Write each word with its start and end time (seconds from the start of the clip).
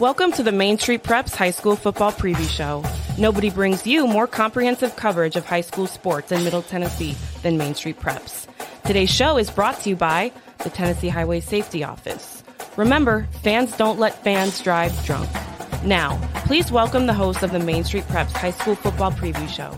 Welcome 0.00 0.32
to 0.32 0.42
the 0.42 0.50
Main 0.50 0.78
Street 0.78 1.02
Preps 1.02 1.36
High 1.36 1.50
School 1.50 1.76
Football 1.76 2.12
Preview 2.12 2.48
Show. 2.48 2.82
Nobody 3.18 3.50
brings 3.50 3.86
you 3.86 4.06
more 4.06 4.26
comprehensive 4.26 4.96
coverage 4.96 5.36
of 5.36 5.44
high 5.44 5.60
school 5.60 5.86
sports 5.86 6.32
in 6.32 6.42
Middle 6.42 6.62
Tennessee 6.62 7.14
than 7.42 7.58
Main 7.58 7.74
Street 7.74 8.00
Preps. 8.00 8.46
Today's 8.86 9.10
show 9.10 9.36
is 9.36 9.50
brought 9.50 9.78
to 9.80 9.90
you 9.90 9.96
by 9.96 10.32
the 10.60 10.70
Tennessee 10.70 11.10
Highway 11.10 11.40
Safety 11.40 11.84
Office. 11.84 12.42
Remember, 12.78 13.28
fans 13.42 13.76
don't 13.76 13.98
let 13.98 14.24
fans 14.24 14.58
drive 14.62 15.04
drunk. 15.04 15.28
Now, 15.84 16.18
please 16.46 16.72
welcome 16.72 17.04
the 17.04 17.12
host 17.12 17.42
of 17.42 17.52
the 17.52 17.60
Main 17.60 17.84
Street 17.84 18.04
Preps 18.04 18.32
High 18.32 18.52
School 18.52 18.76
Football 18.76 19.12
Preview 19.12 19.50
Show. 19.50 19.76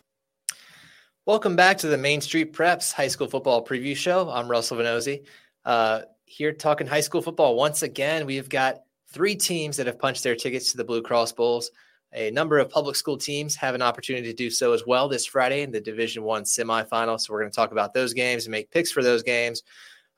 Welcome 1.27 1.57
back 1.57 1.79
to 1.79 1.89
the 1.89 1.99
Main 1.99 2.21
Street 2.21 2.53
Preps 2.53 2.93
High 2.93 3.09
School 3.09 3.27
Football 3.27 3.65
Preview 3.65 3.97
Show. 3.97 4.31
I'm 4.31 4.47
Russell 4.47 4.77
Vannozzi. 4.77 5.25
Uh, 5.65 6.03
here 6.27 6.53
talking 6.53 6.87
high 6.87 7.01
school 7.01 7.23
football 7.23 7.57
once 7.57 7.83
again. 7.83 8.25
We've 8.25 8.49
got 8.49 8.83
three 9.13 9.37
teams 9.37 9.77
that 9.77 9.87
have 9.87 9.99
punched 9.99 10.23
their 10.23 10.37
tickets 10.37 10.71
to 10.71 10.77
the 10.77 10.85
Blue 10.85 11.03
Cross 11.03 11.33
Bowls. 11.33 11.71
A 12.15 12.31
number 12.31 12.59
of 12.59 12.69
public 12.69 12.97
school 12.97 13.17
teams 13.17 13.57
have 13.57 13.75
an 13.75 13.83
opportunity 13.83 14.27
to 14.29 14.35
do 14.35 14.51
so 14.51 14.73
as 14.73 14.87
well 14.87 15.09
this 15.09 15.25
Friday 15.25 15.63
in 15.63 15.71
the 15.71 15.81
Division 15.81 16.23
One 16.23 16.43
semifinal. 16.43 17.19
So 17.19 17.33
we're 17.33 17.41
going 17.41 17.51
to 17.51 17.57
talk 17.57 17.73
about 17.73 17.95
those 17.95 18.13
games 18.13 18.45
and 18.45 18.53
make 18.53 18.71
picks 18.71 18.93
for 18.93 19.03
those 19.03 19.23
games. 19.23 19.63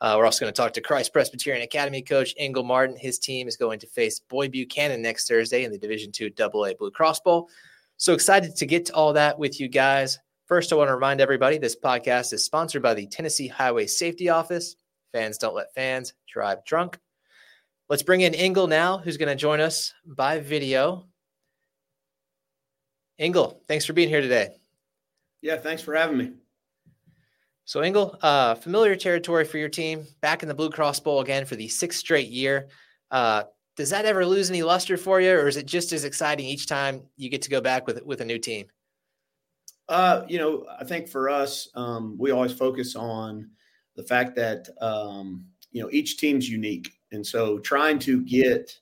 Uh, 0.01 0.17
we're 0.19 0.25
also 0.25 0.45
going 0.45 0.53
to 0.53 0.61
talk 0.61 0.73
to 0.73 0.81
Christ 0.81 1.13
Presbyterian 1.13 1.63
Academy 1.63 2.03
coach 2.03 2.35
Ingle 2.37 2.65
Martin. 2.65 2.97
His 2.97 3.19
team 3.19 3.47
is 3.47 3.57
going 3.57 3.79
to 3.79 3.87
face 3.87 4.19
Boyd 4.19 4.51
Buchanan 4.51 5.03
next 5.03 5.29
Thursday 5.29 5.65
in 5.65 5.71
the 5.71 5.79
Division 5.79 6.11
Two 6.11 6.31
AA 6.39 6.75
Blue 6.79 6.91
Cross 6.91 7.21
Bowl. 7.21 7.49
So 7.97 8.13
excited 8.13 8.57
to 8.57 8.67
get 8.67 8.87
to 8.87 8.95
all 8.95 9.13
that 9.13 9.39
with 9.39 9.61
you 9.61 9.69
guys. 9.69 10.19
First, 10.47 10.73
I 10.73 10.77
want 10.77 10.89
to 10.89 10.95
remind 10.95 11.21
everybody 11.21 11.59
this 11.59 11.77
podcast 11.77 12.33
is 12.33 12.45
sponsored 12.45 12.83
by 12.83 12.95
the 12.95 13.07
Tennessee 13.07 13.49
Highway 13.49 13.87
Safety 13.87 14.29
Office. 14.29 14.77
Fans 15.13 15.39
don't 15.39 15.55
let 15.55 15.73
fans 15.75 16.13
drive 16.29 16.65
drunk. 16.65 16.99
Let's 17.95 18.03
bring 18.03 18.23
in 18.23 18.35
Ingle 18.35 18.67
now, 18.67 18.99
who's 18.99 19.19
going 19.19 19.29
to 19.29 19.37
join 19.37 19.61
us 19.61 19.95
by 20.05 20.41
video. 20.41 21.07
Ingle, 23.19 23.63
thanks 23.69 23.87
for 23.87 23.93
being 23.93 24.09
here 24.09 24.21
today. 24.21 24.49
Yeah, 25.43 25.59
thanks 25.59 25.81
for 25.81 25.95
having 25.95 26.19
me. 26.19 26.33
So, 27.67 27.85
Ingle, 27.85 28.19
uh, 28.21 28.57
familiar 28.57 28.97
territory 28.97 29.45
for 29.45 29.59
your 29.59 29.69
team, 29.69 30.09
back 30.21 30.43
in 30.43 30.49
the 30.49 30.57
Blue 30.57 30.71
Cross 30.71 30.99
Bowl 30.99 31.21
again 31.21 31.45
for 31.45 31.55
the 31.55 31.69
sixth 31.69 32.01
straight 32.01 32.31
year. 32.31 32.67
Uh, 33.13 33.45
does 33.77 33.91
that 33.91 34.07
ever 34.07 34.27
lose 34.27 34.51
any 34.51 34.65
luster 34.65 34.97
for 34.97 35.21
you, 35.21 35.31
or 35.31 35.47
is 35.47 35.57
it 35.57 35.67
just 35.67 35.93
as 35.93 36.03
exciting 36.03 36.47
each 36.47 36.67
time 36.67 37.01
you 37.17 37.31
get 37.31 37.43
to 37.43 37.51
go 37.51 37.61
back 37.61 37.87
with 37.87 38.03
with 38.03 38.21
a 38.21 38.25
new 38.25 38.41
team? 38.41 38.67
Uh, 39.89 40.25
you 40.27 40.39
know, 40.39 40.67
I 40.81 40.83
think 40.83 41.07
for 41.07 41.31
us, 41.31 41.69
um, 41.77 42.17
we 42.19 42.33
always 42.33 42.55
focus 42.55 42.97
on 42.97 43.51
the 43.95 44.03
fact 44.03 44.35
that 44.35 44.69
um, 44.81 45.45
you 45.71 45.81
know 45.81 45.91
each 45.93 46.19
team's 46.19 46.51
unique, 46.51 46.91
and 47.15 47.27
so 47.27 47.59
trying 47.59 47.99
to 48.01 48.21
get 48.23 48.79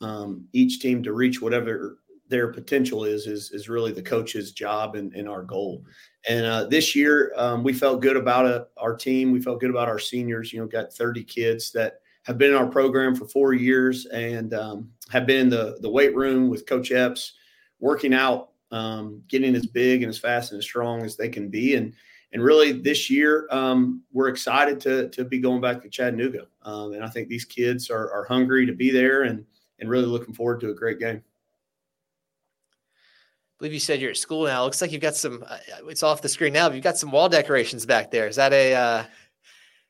um, 0.00 0.46
each 0.52 0.80
team 0.80 1.02
to 1.02 1.12
reach 1.12 1.40
whatever 1.40 1.98
their 2.28 2.48
potential 2.52 3.04
is 3.04 3.26
is 3.26 3.50
is 3.52 3.68
really 3.68 3.92
the 3.92 4.02
coach's 4.02 4.52
job 4.52 4.94
and, 4.96 5.12
and 5.14 5.28
our 5.28 5.42
goal. 5.42 5.82
And 6.28 6.44
uh, 6.44 6.64
this 6.64 6.94
year, 6.94 7.32
um, 7.36 7.62
we 7.64 7.72
felt 7.72 8.02
good 8.02 8.16
about 8.16 8.46
it, 8.46 8.68
our 8.76 8.94
team. 8.94 9.32
We 9.32 9.40
felt 9.40 9.60
good 9.60 9.70
about 9.70 9.88
our 9.88 9.98
seniors. 9.98 10.52
You 10.52 10.60
know, 10.60 10.66
got 10.66 10.92
30 10.92 11.24
kids 11.24 11.72
that 11.72 12.00
have 12.24 12.36
been 12.36 12.50
in 12.50 12.56
our 12.56 12.66
program 12.66 13.14
for 13.14 13.26
four 13.26 13.54
years 13.54 14.04
and 14.06 14.52
um, 14.52 14.90
have 15.10 15.26
been 15.26 15.40
in 15.40 15.48
the 15.48 15.78
the 15.80 15.90
weight 15.90 16.14
room 16.14 16.48
with 16.48 16.66
Coach 16.66 16.92
Epps, 16.92 17.34
working 17.80 18.12
out, 18.12 18.50
um, 18.70 19.22
getting 19.28 19.54
as 19.54 19.66
big 19.66 20.02
and 20.02 20.10
as 20.10 20.18
fast 20.18 20.52
and 20.52 20.58
as 20.58 20.64
strong 20.64 21.02
as 21.02 21.16
they 21.16 21.28
can 21.28 21.48
be. 21.48 21.76
And 21.76 21.94
and 22.32 22.42
really 22.42 22.72
this 22.72 23.08
year 23.08 23.46
um, 23.50 24.02
we're 24.12 24.28
excited 24.28 24.80
to 24.80 25.08
to 25.10 25.24
be 25.24 25.38
going 25.38 25.60
back 25.60 25.82
to 25.82 25.88
Chattanooga, 25.88 26.46
um, 26.62 26.92
and 26.92 27.04
I 27.04 27.08
think 27.08 27.28
these 27.28 27.44
kids 27.44 27.90
are, 27.90 28.10
are 28.12 28.24
hungry 28.24 28.66
to 28.66 28.72
be 28.72 28.90
there 28.90 29.22
and 29.22 29.44
and 29.78 29.88
really 29.88 30.06
looking 30.06 30.34
forward 30.34 30.60
to 30.60 30.70
a 30.70 30.74
great 30.74 30.98
game. 30.98 31.22
I 33.58 33.58
believe 33.58 33.72
you 33.72 33.80
said 33.80 34.00
you're 34.00 34.10
at 34.10 34.16
school 34.16 34.46
now. 34.46 34.62
Looks 34.64 34.80
like 34.80 34.92
you've 34.92 35.02
got 35.02 35.16
some. 35.16 35.44
Uh, 35.44 35.58
it's 35.88 36.04
off 36.04 36.22
the 36.22 36.28
screen 36.28 36.52
now. 36.52 36.68
But 36.68 36.76
You've 36.76 36.84
got 36.84 36.96
some 36.96 37.10
wall 37.10 37.28
decorations 37.28 37.84
back 37.86 38.10
there. 38.10 38.28
Is 38.28 38.36
that 38.36 38.52
a? 38.52 38.74
Uh, 38.74 39.04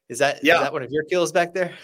is 0.09 0.19
that 0.21 0.43
yeah? 0.43 0.55
Is 0.55 0.61
that 0.63 0.73
one 0.73 0.83
of 0.83 0.91
your 0.91 1.05
kills 1.05 1.33
back 1.33 1.53
there? 1.53 1.75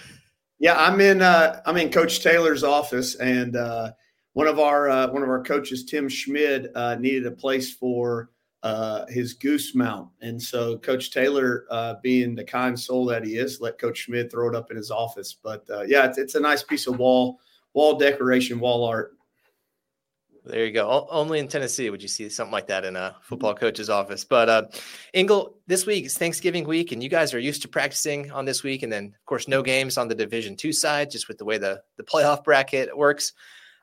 Yeah, 0.58 0.76
I'm 0.78 1.00
in. 1.00 1.20
Uh, 1.20 1.60
I'm 1.66 1.76
in 1.76 1.90
Coach 1.90 2.22
Taylor's 2.22 2.64
office, 2.64 3.16
and 3.16 3.56
uh, 3.56 3.92
one 4.32 4.46
of 4.46 4.58
our 4.58 4.88
uh, 4.88 5.08
one 5.08 5.22
of 5.22 5.28
our 5.28 5.42
coaches, 5.42 5.84
Tim 5.84 6.08
Schmid, 6.08 6.70
uh, 6.74 6.94
needed 6.94 7.26
a 7.26 7.30
place 7.30 7.74
for 7.74 8.30
uh, 8.64 9.04
his 9.08 9.34
goose 9.34 9.74
mount. 9.74 10.08
And 10.22 10.42
so 10.42 10.78
Coach 10.78 11.10
Taylor, 11.10 11.66
uh, 11.70 11.96
being 12.02 12.34
the 12.34 12.44
kind 12.44 12.78
soul 12.78 13.04
that 13.06 13.22
he 13.22 13.36
is, 13.36 13.60
let 13.60 13.78
Coach 13.78 13.98
Schmidt 13.98 14.32
throw 14.32 14.48
it 14.48 14.56
up 14.56 14.70
in 14.70 14.76
his 14.78 14.90
office. 14.90 15.36
But 15.40 15.68
uh, 15.70 15.82
yeah, 15.82 16.06
it's, 16.06 16.16
it's, 16.16 16.34
a 16.34 16.40
nice 16.40 16.62
piece 16.62 16.86
of 16.86 16.98
wall 16.98 17.38
wall 17.74 17.98
decoration, 17.98 18.58
wall 18.58 18.86
art. 18.86 19.12
There 20.46 20.64
you 20.64 20.72
go. 20.72 20.88
O- 20.88 21.08
only 21.10 21.40
in 21.40 21.48
Tennessee 21.48 21.90
would 21.90 22.00
you 22.00 22.08
see 22.08 22.30
something 22.30 22.52
like 22.52 22.66
that 22.68 22.86
in 22.86 22.96
a 22.96 23.14
football 23.20 23.54
coach's 23.54 23.90
office. 23.90 24.24
But 24.24 24.48
uh, 24.48 24.62
Ingle, 25.12 25.58
this 25.66 25.84
week 25.84 26.06
is 26.06 26.16
Thanksgiving 26.16 26.66
week, 26.66 26.90
and 26.92 27.02
you 27.02 27.10
guys 27.10 27.34
are 27.34 27.38
used 27.38 27.60
to 27.62 27.68
practicing 27.68 28.30
on 28.32 28.46
this 28.46 28.62
week, 28.62 28.82
and 28.82 28.90
then 28.90 29.12
of 29.14 29.26
course 29.26 29.46
no 29.46 29.62
games 29.62 29.98
on 29.98 30.08
the 30.08 30.14
Division 30.14 30.56
two 30.56 30.72
side, 30.72 31.10
just 31.10 31.28
with 31.28 31.36
the 31.36 31.44
way 31.44 31.58
the 31.58 31.82
the 31.98 32.02
playoff 32.02 32.42
bracket 32.42 32.96
works. 32.96 33.34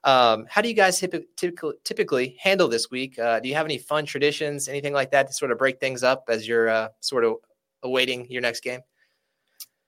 Um, 0.03 0.45
how 0.49 0.61
do 0.61 0.67
you 0.67 0.73
guys 0.73 0.99
typically, 0.99 1.73
typically 1.83 2.35
handle 2.39 2.67
this 2.67 2.89
week? 2.89 3.19
Uh, 3.19 3.39
do 3.39 3.47
you 3.47 3.55
have 3.55 3.65
any 3.65 3.77
fun 3.77 4.05
traditions, 4.05 4.67
anything 4.67 4.93
like 4.93 5.11
that 5.11 5.27
to 5.27 5.33
sort 5.33 5.51
of 5.51 5.57
break 5.57 5.79
things 5.79 6.03
up 6.03 6.25
as 6.27 6.47
you're 6.47 6.69
uh, 6.69 6.89
sort 7.01 7.23
of 7.23 7.35
awaiting 7.83 8.25
your 8.29 8.41
next 8.41 8.61
game? 8.61 8.81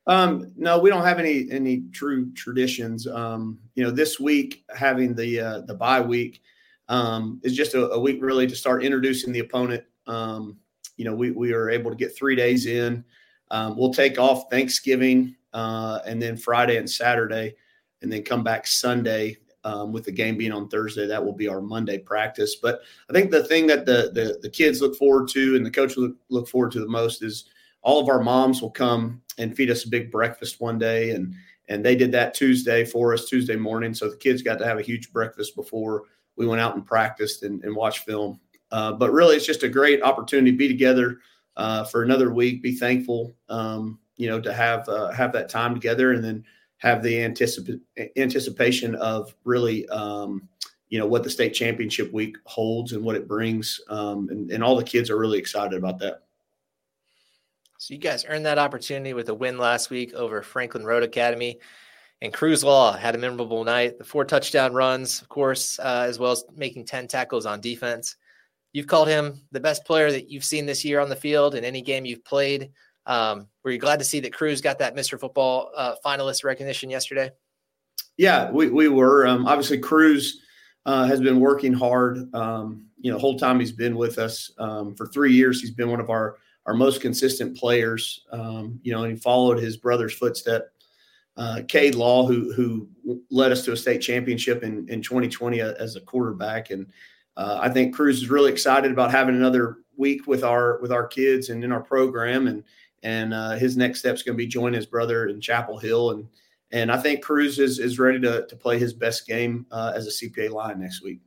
Um, 0.06 0.52
no, 0.58 0.80
we 0.80 0.90
don't 0.90 1.06
have 1.06 1.20
any 1.20 1.48
any 1.50 1.84
true 1.94 2.32
traditions. 2.34 3.08
Um, 3.08 3.58
you 3.76 3.84
know, 3.84 3.92
this 3.92 4.20
week 4.20 4.66
having 4.76 5.16
the 5.16 5.40
uh, 5.40 5.62
the 5.62 5.74
bye 5.74 6.02
week 6.02 6.42
um, 6.90 7.40
is 7.44 7.56
just 7.56 7.74
a, 7.74 7.90
a, 7.92 8.00
week 8.00 8.22
really 8.22 8.46
to 8.46 8.56
start 8.56 8.84
introducing 8.84 9.32
the 9.32 9.40
opponent. 9.40 9.84
Um, 10.06 10.58
you 10.98 11.06
know, 11.06 11.16
we 11.16 11.32
we 11.32 11.54
are 11.54 11.70
able 11.70 11.90
to 11.90 11.96
get 11.96 12.16
three 12.16 12.36
days 12.36 12.66
in. 12.66 13.04
Um, 13.50 13.78
we'll 13.78 13.94
take 13.94 14.20
off 14.20 14.50
Thanksgiving 14.52 15.36
uh, 15.54 16.00
and 16.06 16.22
then 16.22 16.36
Friday 16.36 16.78
and 16.78 16.90
Saturday, 16.90 17.56
and 18.02 18.12
then 18.12 18.24
come 18.24 18.44
back 18.44 18.68
Sunday 18.68 19.38
um, 19.64 19.92
with 19.92 20.04
the 20.04 20.12
game 20.12 20.38
being 20.38 20.52
on 20.52 20.68
Thursday. 20.70 21.08
That 21.08 21.24
will 21.24 21.34
be 21.34 21.48
our 21.48 21.62
Monday 21.62 21.98
practice. 21.98 22.56
But 22.56 22.82
I 23.10 23.14
think 23.14 23.32
the 23.32 23.44
thing 23.44 23.68
that 23.68 23.86
the 23.86 24.12
the, 24.14 24.40
the 24.42 24.50
kids 24.50 24.82
look 24.82 24.96
forward 24.96 25.28
to 25.30 25.56
and 25.56 25.66
the 25.66 25.72
coach 25.72 25.98
look, 25.98 26.16
look 26.30 26.48
forward 26.48 26.72
to 26.74 26.80
the 26.80 26.88
most 26.88 27.24
is 27.24 27.46
all 27.82 28.02
of 28.02 28.10
our 28.10 28.22
moms 28.22 28.62
will 28.62 28.72
come 28.72 29.22
and 29.38 29.56
feed 29.56 29.70
us 29.70 29.86
a 29.86 29.90
big 29.90 30.12
breakfast 30.12 30.62
one 30.62 30.78
day 30.78 31.12
and 31.12 31.34
and 31.70 31.84
they 31.84 31.96
did 31.96 32.12
that 32.12 32.34
Tuesday 32.34 32.84
for 32.84 33.14
us 33.14 33.26
Tuesday 33.26 33.56
morning. 33.56 33.94
So 33.94 34.10
the 34.10 34.18
kids 34.18 34.42
got 34.42 34.60
to 34.60 34.66
have 34.66 34.80
a 34.80 34.84
huge 34.84 35.12
breakfast 35.14 35.56
before 35.56 36.04
we 36.36 36.46
went 36.46 36.62
out 36.62 36.76
and 36.76 36.86
practiced 36.86 37.44
and, 37.44 37.64
and 37.64 37.76
watched 37.76 38.00
film. 38.00 38.40
Uh, 38.72 38.92
but 38.92 39.12
really, 39.12 39.36
it's 39.36 39.46
just 39.46 39.64
a 39.64 39.70
great 39.70 40.02
opportunity 40.02 40.52
to 40.52 40.58
be 40.58 40.68
together 40.68 41.20
uh, 41.56 41.84
for 41.86 42.04
another 42.04 42.34
week. 42.34 42.62
Be 42.62 42.76
thankful, 42.76 43.36
um, 43.50 44.00
you 44.18 44.28
know, 44.28 44.42
to 44.42 44.54
have 44.54 44.90
uh, 44.90 45.12
have 45.12 45.32
that 45.34 45.50
time 45.50 45.74
together, 45.74 46.12
and 46.14 46.24
then 46.24 46.44
have 46.84 47.02
the 47.02 47.16
anticip- 47.16 47.80
anticipation 48.18 48.94
of 48.96 49.34
really, 49.46 49.88
um, 49.88 50.48
you 50.90 51.00
know, 51.00 51.08
what 51.08 51.24
the 51.24 51.30
state 51.30 51.54
championship 51.54 52.12
week 52.12 52.36
holds 52.44 52.92
and 52.92 53.02
what 53.02 53.16
it 53.16 53.26
brings. 53.26 53.80
Um, 53.88 54.28
and, 54.30 54.52
and 54.52 54.62
all 54.62 54.76
the 54.76 54.84
kids 54.84 55.10
are 55.10 55.18
really 55.18 55.40
excited 55.40 55.78
about 55.78 55.98
that. 56.00 56.24
So 57.78 57.94
you 57.94 58.02
guys 58.02 58.26
earned 58.28 58.46
that 58.46 58.60
opportunity 58.60 59.14
with 59.14 59.30
a 59.30 59.34
win 59.34 59.58
last 59.58 59.90
week 59.90 60.14
over 60.14 60.42
Franklin 60.42 60.84
Road 60.84 61.04
Academy. 61.04 61.58
And 62.22 62.34
Cruz 62.34 62.66
Law 62.66 62.92
had 62.96 63.16
a 63.16 63.18
memorable 63.18 63.64
night. 63.64 63.98
The 63.98 64.04
four 64.04 64.26
touchdown 64.26 64.74
runs, 64.74 65.22
of 65.22 65.30
course, 65.30 65.80
uh, 65.80 66.06
as 66.08 66.20
well 66.20 66.34
as 66.34 66.44
making 66.54 66.86
10 66.86 67.08
tackles 67.08 67.46
on 67.46 67.62
defense. 67.62 68.18
You've 68.74 68.88
called 68.88 69.08
him 69.08 69.42
the 69.54 69.60
best 69.62 69.86
player 69.86 70.12
that 70.12 70.30
you've 70.30 70.44
seen 70.44 70.66
this 70.66 70.84
year 70.84 71.00
on 71.00 71.10
the 71.10 71.16
field 71.16 71.56
in 71.56 71.64
any 71.64 71.82
game 71.82 72.04
you've 72.04 72.26
played. 72.26 72.72
Um, 73.06 73.48
were 73.64 73.72
you 73.72 73.78
glad 73.78 74.00
to 74.00 74.06
see 74.06 74.20
that 74.22 74.34
Cruz 74.34 74.62
got 74.62 74.80
that 74.80 74.96
Mr. 74.96 75.20
Football 75.20 75.72
uh, 75.76 75.96
finalist 76.06 76.44
recognition 76.44 76.90
yesterday? 76.90 77.32
Yeah, 78.18 78.52
we, 78.52 78.70
we 78.70 78.90
were. 78.90 79.26
Um, 79.26 79.48
obviously, 79.48 79.80
Cruz 79.80 80.42
uh, 80.86 81.06
has 81.06 81.22
been 81.22 81.40
working 81.40 81.74
hard. 81.74 82.34
Um, 82.36 82.86
you 83.00 83.12
know, 83.12 83.18
the 83.18 83.22
whole 83.22 83.38
time 83.38 83.60
he's 83.60 83.72
been 83.72 83.96
with 83.96 84.18
us 84.20 84.52
um, 84.60 84.96
for 84.96 85.08
three 85.08 85.34
years, 85.34 85.62
he's 85.62 85.72
been 85.72 85.90
one 85.90 86.00
of 86.00 86.10
our 86.10 86.38
our 86.66 86.74
most 86.74 87.02
consistent 87.02 87.58
players. 87.58 88.24
Um, 88.32 88.80
you 88.84 88.94
know, 88.94 89.04
and 89.04 89.14
he 89.14 89.20
followed 89.20 89.60
his 89.60 89.78
brother's 89.78 90.14
footstep. 90.14 90.70
Uh, 91.36 91.62
Cade 91.68 91.96
Law, 91.96 92.26
who 92.28 92.54
who 92.54 92.88
led 93.32 93.52
us 93.52 93.66
to 93.66 93.72
a 93.72 93.78
state 93.78 94.00
championship 94.00 94.64
in 94.64 94.88
in 94.90 95.02
2020 95.02 95.62
as 95.62 95.96
a 95.96 96.02
quarterback, 96.02 96.70
and 96.70 96.88
uh, 97.38 97.60
I 97.62 97.70
think 97.70 97.96
Cruz 97.96 98.22
is 98.22 98.30
really 98.30 98.52
excited 98.52 98.92
about 98.92 99.12
having 99.12 99.36
another 99.36 99.78
week 99.98 100.28
with 100.28 100.44
our 100.44 100.80
with 100.80 100.92
our 100.92 101.08
kids 101.08 101.50
and 101.50 101.64
in 101.64 101.72
our 101.72 101.82
program, 101.82 102.48
and 102.48 102.64
and 103.04 103.34
uh, 103.34 103.52
his 103.52 103.78
next 103.78 104.00
step 104.00 104.16
is 104.16 104.24
going 104.24 104.36
to 104.36 104.44
be 104.44 104.48
join 104.48 104.74
his 104.74 104.86
brother 104.86 105.28
in 105.28 105.40
Chapel 105.42 105.78
Hill, 105.78 106.12
and 106.12 106.28
and 106.72 106.92
I 106.92 106.98
think 106.98 107.24
Cruz 107.24 107.60
is 107.60 107.80
is 107.80 108.00
ready 108.00 108.20
to 108.22 108.46
to 108.48 108.56
play 108.56 108.80
his 108.80 108.94
best 108.94 109.28
game 109.28 109.66
uh, 109.72 109.94
as 109.96 110.08
a 110.08 110.10
CPA 110.10 110.52
line 110.52 110.80
next 110.80 111.04
week. 111.04 111.20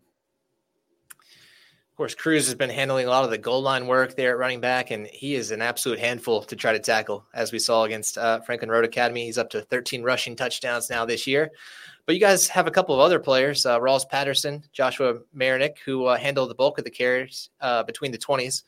Of 1.97 1.99
course, 1.99 2.15
Cruz 2.15 2.45
has 2.45 2.55
been 2.55 2.69
handling 2.69 3.07
a 3.07 3.09
lot 3.09 3.25
of 3.25 3.31
the 3.31 3.39
goal 3.39 3.63
line 3.63 3.87
work 3.87 4.17
there 4.17 4.33
at 4.33 4.39
running 4.39 4.61
back, 4.61 4.91
and 4.91 5.07
he 5.07 5.35
is 5.35 5.51
an 5.51 5.63
absolute 5.63 5.99
handful 5.99 6.43
to 6.43 6.55
try 6.55 6.73
to 6.73 6.79
tackle, 6.79 7.25
as 7.33 7.53
we 7.53 7.59
saw 7.59 7.85
against 7.85 8.19
uh, 8.19 8.41
Franklin 8.41 8.71
Road 8.71 8.85
Academy. 8.85 9.25
He's 9.25 9.39
up 9.39 9.49
to 9.51 9.63
13 9.63 10.03
rushing 10.03 10.37
touchdowns 10.37 10.91
now 10.91 11.07
this 11.07 11.27
year. 11.27 11.51
But 12.05 12.15
you 12.15 12.21
guys 12.21 12.49
have 12.49 12.67
a 12.67 12.71
couple 12.71 12.95
of 12.95 13.01
other 13.01 13.19
players, 13.19 13.65
uh, 13.65 13.81
Rawls 13.81 14.07
Patterson, 14.07 14.63
Joshua 14.73 15.21
Marinick, 15.35 15.79
who 15.87 16.05
uh, 16.05 16.19
handle 16.19 16.47
the 16.47 16.55
bulk 16.55 16.77
of 16.77 16.85
the 16.85 16.91
carries 16.91 17.49
uh, 17.63 17.83
between 17.83 18.13
the 18.13 18.19
20s. 18.19 18.65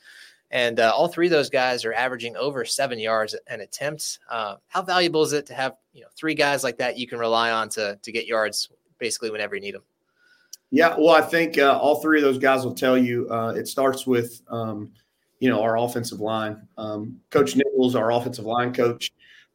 And 0.50 0.80
uh, 0.80 0.92
all 0.94 1.08
three 1.08 1.26
of 1.26 1.30
those 1.30 1.50
guys 1.50 1.84
are 1.84 1.92
averaging 1.92 2.36
over 2.36 2.64
seven 2.64 2.98
yards 2.98 3.34
an 3.48 3.60
attempt. 3.60 4.18
Uh, 4.30 4.56
how 4.68 4.82
valuable 4.82 5.22
is 5.22 5.32
it 5.32 5.46
to 5.46 5.54
have 5.54 5.74
you 5.92 6.00
know 6.00 6.08
three 6.16 6.34
guys 6.34 6.64
like 6.64 6.78
that 6.78 6.98
you 6.98 7.06
can 7.06 7.18
rely 7.18 7.50
on 7.50 7.68
to 7.70 7.98
to 8.00 8.12
get 8.12 8.26
yards 8.26 8.70
basically 8.98 9.30
whenever 9.30 9.54
you 9.54 9.60
need 9.60 9.74
them? 9.74 9.82
Yeah, 10.70 10.94
well, 10.98 11.14
I 11.14 11.22
think 11.22 11.58
uh, 11.58 11.78
all 11.78 12.00
three 12.00 12.18
of 12.18 12.24
those 12.24 12.38
guys 12.38 12.64
will 12.64 12.74
tell 12.74 12.98
you 12.98 13.30
uh, 13.30 13.54
it 13.56 13.68
starts 13.68 14.06
with, 14.06 14.42
um, 14.48 14.92
you 15.38 15.48
know, 15.48 15.62
our 15.62 15.78
offensive 15.78 16.20
line. 16.20 16.60
Um, 16.76 17.20
coach 17.30 17.56
Nichols, 17.56 17.94
our 17.94 18.12
offensive 18.12 18.44
line 18.44 18.74
coach, 18.74 19.12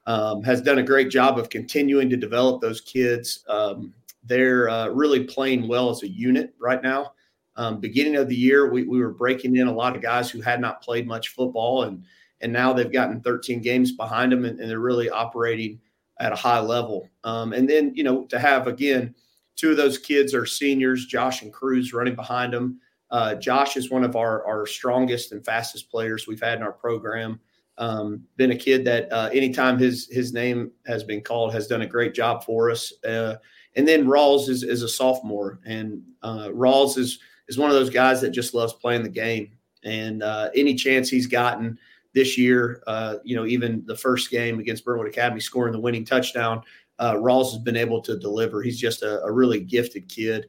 um, 0.08 0.42
has 0.44 0.62
done 0.62 0.80
a 0.80 0.84
great 0.84 1.10
job 1.10 1.38
of 1.38 1.50
continuing 1.50 2.10
to 2.10 2.18
develop 2.18 2.62
those 2.62 2.82
kids. 2.82 3.44
Um, 3.48 3.94
they're 4.24 4.70
uh, 4.70 4.88
really 4.88 5.24
playing 5.24 5.68
well 5.68 5.90
as 5.92 6.02
a 6.02 6.08
unit 6.08 6.54
right 6.60 6.82
now. 6.82 7.14
Um, 7.56 7.80
beginning 7.80 8.16
of 8.16 8.28
the 8.28 8.36
year, 8.36 8.72
we, 8.72 8.84
we 8.84 9.00
were 9.00 9.14
breaking 9.14 9.56
in 9.56 9.68
a 9.68 9.74
lot 9.74 9.96
of 9.96 10.02
guys 10.02 10.30
who 10.30 10.42
had 10.42 10.60
not 10.60 10.82
played 10.82 11.08
much 11.08 11.30
football, 11.30 11.84
and 11.84 12.04
and 12.42 12.52
now 12.52 12.74
they've 12.74 12.92
gotten 12.92 13.22
13 13.22 13.62
games 13.62 13.94
behind 13.94 14.32
them, 14.32 14.44
and, 14.44 14.60
and 14.60 14.70
they're 14.70 14.80
really 14.80 15.10
operating 15.10 15.80
at 16.20 16.34
a 16.34 16.36
high 16.36 16.60
level. 16.60 17.10
Um, 17.24 17.54
and 17.54 17.70
then, 17.70 17.94
you 17.96 18.04
know, 18.04 18.26
to 18.26 18.38
have 18.38 18.68
again 18.68 19.16
Two 19.56 19.72
of 19.72 19.78
those 19.78 19.98
kids 19.98 20.34
are 20.34 20.46
seniors, 20.46 21.06
Josh 21.06 21.42
and 21.42 21.54
Cruz, 21.54 21.94
running 21.94 22.16
behind 22.16 22.54
them. 22.54 22.80
Uh, 23.12 23.36
Josh 23.36 23.78
is 23.78 23.92
one 23.92 24.04
of 24.04 24.16
our, 24.16 24.46
our 24.46 24.66
strongest 24.66 25.32
and 25.32 25.46
fastest 25.46 25.92
players 25.92 26.28
we've 26.28 26.42
had 26.42 26.58
in 26.58 26.64
our 26.64 26.72
program. 26.72 27.40
Um, 27.78 28.24
been 28.38 28.52
a 28.52 28.58
kid 28.58 28.86
that 28.86 29.12
uh, 29.12 29.30
anytime 29.32 29.80
his 29.80 30.08
his 30.12 30.32
name 30.32 30.72
has 30.86 31.04
been 31.04 31.22
called 31.22 31.54
has 31.54 31.68
done 31.68 31.82
a 31.82 31.88
great 31.88 32.14
job 32.14 32.44
for 32.44 32.70
us. 32.70 32.94
Uh, 33.04 33.36
and 33.76 33.88
then 33.88 34.06
Rawls 34.06 34.50
is, 34.50 34.64
is 34.64 34.84
a 34.84 34.90
sophomore, 34.90 35.60
and 35.66 36.04
uh, 36.22 36.50
Rawls 36.50 36.98
is 36.98 37.20
is 37.48 37.58
one 37.58 37.70
of 37.70 37.76
those 37.76 37.90
guys 37.90 38.22
that 38.22 38.32
just 38.32 38.54
loves 38.54 38.74
playing 38.74 39.04
the 39.04 39.10
game. 39.10 39.52
And 39.84 40.24
uh, 40.24 40.50
any 40.56 40.76
chance 40.76 41.10
he's 41.10 41.28
gotten 41.28 41.78
this 42.14 42.38
year, 42.38 42.82
uh, 42.88 43.16
you 43.24 43.36
know, 43.36 43.46
even 43.46 43.84
the 43.86 43.96
first 43.96 44.30
game 44.30 44.60
against 44.60 44.86
Burnwood 44.86 45.08
Academy, 45.08 45.42
scoring 45.42 45.74
the 45.74 45.80
winning 45.80 46.06
touchdown, 46.06 46.62
uh, 47.00 47.16
Rawls 47.16 47.52
has 47.52 47.60
been 47.60 47.76
able 47.76 48.02
to 48.02 48.18
deliver. 48.18 48.62
He's 48.62 48.80
just 48.80 49.02
a, 49.02 49.22
a 49.24 49.32
really 49.32 49.60
gifted 49.60 50.08
kid, 50.08 50.48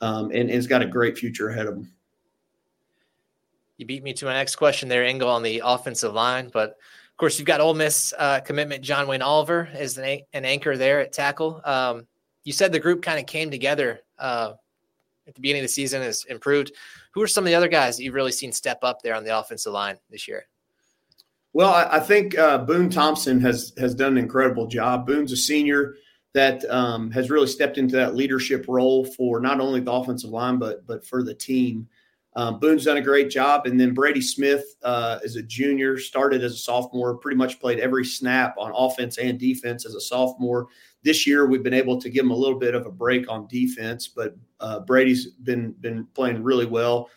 um, 0.00 0.26
and, 0.26 0.34
and 0.34 0.50
has 0.50 0.66
got 0.66 0.82
a 0.82 0.86
great 0.86 1.16
future 1.16 1.50
ahead 1.50 1.66
of 1.66 1.76
him. 1.76 1.92
You 3.76 3.86
beat 3.86 4.02
me 4.02 4.12
to 4.14 4.24
my 4.24 4.32
next 4.32 4.56
question 4.56 4.88
there, 4.88 5.04
Ingle, 5.04 5.28
on 5.28 5.42
the 5.42 5.62
offensive 5.64 6.14
line. 6.14 6.48
But 6.52 6.70
of 6.70 7.16
course, 7.16 7.38
you've 7.38 7.46
got 7.46 7.60
Ole 7.60 7.74
Miss 7.74 8.14
uh, 8.18 8.40
commitment 8.40 8.82
John 8.82 9.06
Wayne 9.06 9.22
Oliver 9.22 9.68
as 9.72 9.98
an, 9.98 10.20
an 10.32 10.44
anchor 10.44 10.76
there 10.76 11.00
at 11.00 11.12
tackle. 11.12 11.60
Um, 11.64 12.06
you 12.44 12.52
said 12.52 12.72
the 12.72 12.80
group 12.80 13.02
kind 13.02 13.18
of 13.18 13.26
came 13.26 13.50
together 13.50 14.00
uh, 14.18 14.54
at 15.26 15.34
the 15.34 15.40
beginning 15.40 15.60
of 15.60 15.64
the 15.64 15.72
season, 15.72 16.02
has 16.02 16.24
improved. 16.24 16.72
Who 17.12 17.22
are 17.22 17.26
some 17.26 17.44
of 17.44 17.46
the 17.46 17.54
other 17.54 17.68
guys 17.68 17.96
that 17.96 18.04
you've 18.04 18.14
really 18.14 18.32
seen 18.32 18.52
step 18.52 18.78
up 18.82 19.02
there 19.02 19.14
on 19.14 19.24
the 19.24 19.38
offensive 19.38 19.72
line 19.72 19.96
this 20.10 20.28
year? 20.28 20.46
Well, 21.52 21.72
I, 21.72 21.96
I 21.96 22.00
think 22.00 22.36
uh, 22.36 22.58
Boone 22.58 22.90
Thompson 22.90 23.40
has 23.40 23.72
has 23.78 23.94
done 23.94 24.12
an 24.12 24.18
incredible 24.18 24.66
job. 24.66 25.06
Boone's 25.06 25.32
a 25.32 25.36
senior 25.36 25.94
that 26.34 26.64
um, 26.68 27.10
has 27.12 27.30
really 27.30 27.46
stepped 27.46 27.78
into 27.78 27.94
that 27.96 28.16
leadership 28.16 28.66
role 28.68 29.04
for 29.04 29.40
not 29.40 29.60
only 29.60 29.80
the 29.80 29.92
offensive 29.92 30.30
line 30.30 30.58
but 30.58 30.86
but 30.86 31.06
for 31.06 31.22
the 31.22 31.34
team. 31.34 31.88
Um, 32.36 32.58
Boone's 32.58 32.84
done 32.84 32.96
a 32.96 33.02
great 33.02 33.30
job, 33.30 33.66
and 33.66 33.78
then 33.78 33.94
Brady 33.94 34.20
Smith 34.20 34.64
uh, 34.82 35.20
is 35.22 35.36
a 35.36 35.42
junior, 35.42 35.96
started 35.96 36.42
as 36.42 36.54
a 36.54 36.56
sophomore, 36.56 37.16
pretty 37.16 37.36
much 37.36 37.60
played 37.60 37.78
every 37.78 38.04
snap 38.04 38.56
on 38.58 38.72
offense 38.74 39.18
and 39.18 39.38
defense 39.38 39.86
as 39.86 39.94
a 39.94 40.00
sophomore. 40.00 40.66
This 41.04 41.26
year, 41.26 41.46
we've 41.46 41.62
been 41.62 41.74
able 41.74 42.00
to 42.00 42.10
give 42.10 42.24
him 42.24 42.30
a 42.30 42.36
little 42.36 42.58
bit 42.58 42.74
of 42.74 42.86
a 42.86 42.90
break 42.90 43.30
on 43.30 43.46
defense, 43.46 44.08
but 44.08 44.34
uh, 44.60 44.80
Brady's 44.80 45.26
been 45.26 45.72
been 45.80 46.06
playing 46.14 46.42
really 46.42 46.66
well. 46.66 47.10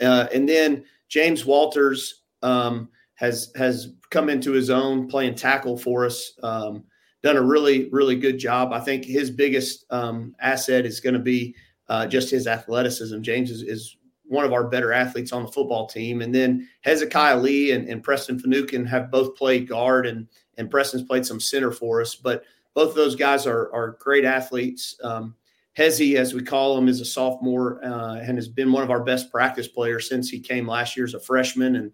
Uh, 0.00 0.26
and 0.34 0.48
then 0.48 0.84
James 1.08 1.44
Walters. 1.46 2.22
Um, 2.42 2.90
has 3.18 3.50
has 3.56 3.94
come 4.10 4.30
into 4.30 4.52
his 4.52 4.70
own 4.70 5.08
playing 5.08 5.34
tackle 5.34 5.76
for 5.76 6.06
us. 6.06 6.32
Um, 6.42 6.84
done 7.22 7.36
a 7.36 7.42
really 7.42 7.88
really 7.90 8.14
good 8.14 8.38
job. 8.38 8.72
I 8.72 8.80
think 8.80 9.04
his 9.04 9.28
biggest 9.28 9.84
um, 9.90 10.36
asset 10.40 10.86
is 10.86 11.00
going 11.00 11.14
to 11.14 11.20
be 11.20 11.54
uh, 11.88 12.06
just 12.06 12.30
his 12.30 12.46
athleticism. 12.46 13.20
James 13.22 13.50
is, 13.50 13.62
is, 13.62 13.96
one 14.30 14.44
of 14.44 14.52
our 14.52 14.68
better 14.68 14.92
athletes 14.92 15.32
on 15.32 15.42
the 15.42 15.50
football 15.50 15.86
team, 15.86 16.20
and 16.20 16.34
then 16.34 16.68
Hezekiah 16.82 17.38
Lee 17.38 17.72
and, 17.72 17.88
and 17.88 18.02
Preston 18.02 18.38
Finucane 18.38 18.84
have 18.84 19.10
both 19.10 19.34
played 19.36 19.66
guard, 19.66 20.06
and 20.06 20.28
and 20.58 20.70
Preston's 20.70 21.04
played 21.04 21.26
some 21.26 21.40
center 21.40 21.72
for 21.72 22.00
us. 22.00 22.14
But 22.14 22.44
both 22.78 22.90
of 22.90 22.94
those 22.94 23.16
guys 23.16 23.44
are 23.44 23.74
are 23.74 23.96
great 23.98 24.24
athletes. 24.24 24.94
Um, 25.02 25.34
Hezzy, 25.76 26.14
as 26.14 26.32
we 26.32 26.44
call 26.44 26.78
him, 26.78 26.86
is 26.86 27.00
a 27.00 27.04
sophomore 27.04 27.84
uh, 27.84 28.20
and 28.20 28.38
has 28.38 28.46
been 28.46 28.70
one 28.70 28.84
of 28.84 28.90
our 28.92 29.02
best 29.02 29.32
practice 29.32 29.66
players 29.66 30.08
since 30.08 30.30
he 30.30 30.38
came 30.38 30.64
last 30.64 30.96
year 30.96 31.04
as 31.04 31.14
a 31.14 31.18
freshman 31.18 31.74
and 31.74 31.92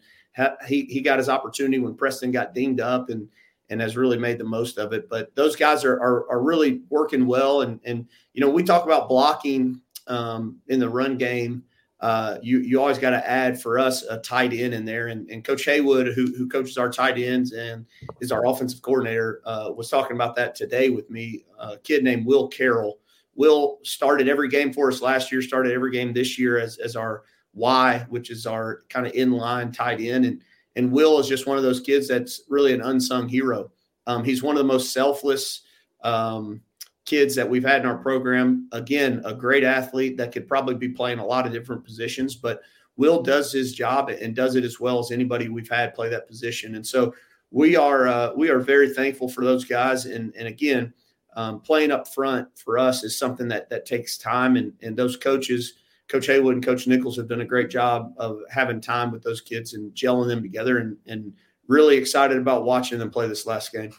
he 0.67 0.83
he 0.85 1.01
got 1.01 1.17
his 1.17 1.31
opportunity 1.31 1.79
when 1.79 1.95
Preston 1.95 2.33
got 2.33 2.53
dinged 2.53 2.83
up 2.83 3.09
and 3.09 3.27
and 3.71 3.81
has 3.81 3.97
really 3.97 4.19
made 4.19 4.37
the 4.37 4.45
most 4.45 4.77
of 4.77 4.93
it. 4.93 5.09
But 5.09 5.35
those 5.35 5.57
guys 5.57 5.87
are 5.87 5.95
are, 5.95 6.31
are 6.31 6.43
really 6.43 6.83
working 6.91 7.27
well. 7.27 7.63
And 7.63 7.81
and 7.85 8.07
you 8.35 8.43
know 8.43 8.51
we 8.51 8.63
talk 8.63 8.85
about 8.85 9.09
blocking 9.09 9.81
um, 10.07 10.59
in 10.69 10.81
the 10.81 10.89
run 10.91 11.17
game. 11.17 11.65
Uh, 12.05 12.39
you 12.43 12.59
you 12.59 12.79
always 12.79 12.99
got 12.99 13.11
to 13.11 13.27
add 13.31 13.59
for 13.59 13.79
us 13.79 14.03
a 14.03 14.19
tight 14.19 14.53
end 14.53 14.75
in 14.75 14.85
there. 14.85 15.07
And, 15.07 15.27
and 15.31 15.43
Coach 15.43 15.65
Haywood, 15.65 16.09
who 16.09 16.35
who 16.37 16.47
coaches 16.47 16.77
our 16.77 16.93
tight 16.93 17.17
ends 17.17 17.53
and 17.53 17.87
is 18.21 18.31
our 18.31 18.45
offensive 18.47 18.83
coordinator, 18.83 19.41
uh, 19.47 19.71
was 19.75 19.89
talking 19.89 20.15
about 20.15 20.37
that 20.37 20.55
today 20.55 20.91
with 20.91 21.09
me. 21.09 21.47
A 21.59 21.79
kid 21.79 22.05
named 22.05 22.27
Will 22.27 22.47
Carroll. 22.49 22.99
Will 23.37 23.79
started 23.85 24.29
every 24.29 24.51
game 24.51 24.71
for 24.71 24.91
us 24.91 25.01
last 25.01 25.33
year. 25.33 25.41
Started 25.41 25.73
every 25.73 25.91
game 25.93 26.13
this 26.13 26.39
year 26.39 26.59
as 26.59 26.77
as 26.77 26.95
our 26.95 27.23
Y, 27.55 28.05
which 28.11 28.31
is 28.31 28.47
our 28.47 28.83
kind 28.91 29.07
of 29.07 29.15
inline 29.15 29.73
tight 29.75 29.99
end. 29.99 30.27
And, 30.27 30.43
and 30.77 30.93
Will 30.93 31.19
is 31.21 31.27
just 31.27 31.47
one 31.47 31.57
of 31.57 31.63
those 31.63 31.81
kids 31.81 32.07
that's 32.07 32.43
really 32.51 32.75
an 32.75 32.83
unsung 32.83 33.31
hero. 33.31 33.71
Um, 34.07 34.23
he's 34.23 34.43
one 34.43 34.57
of 34.57 34.59
the 34.59 34.73
most 34.73 34.93
selfless 34.93 35.63
um, 36.03 36.61
kids 37.05 37.35
that 37.35 37.49
we've 37.49 37.65
had 37.65 37.83
in 37.83 37.87
our 37.87 37.99
program. 37.99 38.69
Again, 38.73 39.23
a 39.25 39.35
great 39.35 39.65
athlete 39.65 40.17
that 40.17 40.33
could 40.33 40.49
probably 40.49 40.75
be 40.75 40.89
playing 40.89 41.19
a 41.19 41.27
lot 41.27 41.47
of 41.47 41.53
different 41.53 41.85
positions, 41.85 42.35
but 42.35 42.61
Will 42.97 43.23
does 43.23 43.53
his 43.53 43.75
job 43.75 44.09
and 44.09 44.37
does 44.37 44.55
it 44.55 44.65
as 44.65 44.79
well 44.79 44.99
as 44.99 45.11
anybody 45.11 45.49
we've 45.49 45.69
had 45.69 45.95
play 45.95 46.09
that 46.09 46.29
position. 46.29 46.77
And 46.77 46.87
so 46.87 47.15
we 47.51 47.77
are 47.77 48.07
uh, 48.07 48.33
we 48.37 48.51
are 48.51 48.61
very 48.61 48.95
thankful 48.95 49.29
for 49.29 49.45
those 49.45 49.65
guys. 49.65 50.07
And 50.07 50.35
and 50.37 50.49
again, 50.49 50.95
um, 51.37 51.61
playing 51.61 51.91
up 51.91 52.07
front 52.07 52.49
for 52.57 52.79
us 52.79 53.03
is 53.03 53.19
something 53.19 53.49
that 53.49 53.69
that 53.71 53.85
takes 53.85 54.17
time. 54.17 54.57
And 54.57 54.73
and 54.81 54.97
those 54.97 55.17
coaches 55.17 55.75
Coach 56.09 56.27
Haywood 56.27 56.55
and 56.55 56.65
Coach 56.65 56.87
Nichols 56.87 57.17
have 57.17 57.29
done 57.29 57.41
a 57.41 57.47
great 57.47 57.71
job 57.71 58.13
of 58.19 58.41
having 58.51 58.81
time 58.81 59.11
with 59.11 59.23
those 59.23 59.41
kids 59.41 59.75
and 59.75 59.93
gelling 59.95 60.29
them 60.29 60.43
together 60.43 60.79
and, 60.79 60.97
and 61.07 61.33
really 61.67 61.97
excited 61.97 62.37
about 62.37 62.65
watching 62.65 62.99
them 62.99 63.11
play 63.11 63.27
this 63.27 63.47
last 63.47 63.73
game. 63.73 63.93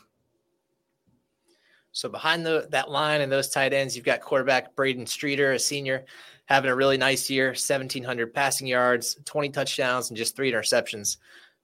So 1.95 2.09
behind 2.09 2.45
the, 2.45 2.67
that 2.71 2.91
line 2.91 3.21
and 3.21 3.31
those 3.31 3.47
tight 3.47 3.71
ends, 3.71 3.95
you've 3.95 4.03
got 4.03 4.19
quarterback 4.19 4.75
Braden 4.75 5.05
Streeter, 5.05 5.53
a 5.53 5.59
senior, 5.59 6.03
having 6.43 6.69
a 6.69 6.75
really 6.75 6.97
nice 6.97 7.29
year, 7.29 7.47
1,700 7.47 8.33
passing 8.33 8.67
yards, 8.67 9.17
20 9.23 9.47
touchdowns, 9.49 10.09
and 10.09 10.17
just 10.17 10.35
three 10.35 10.51
interceptions. 10.51 11.15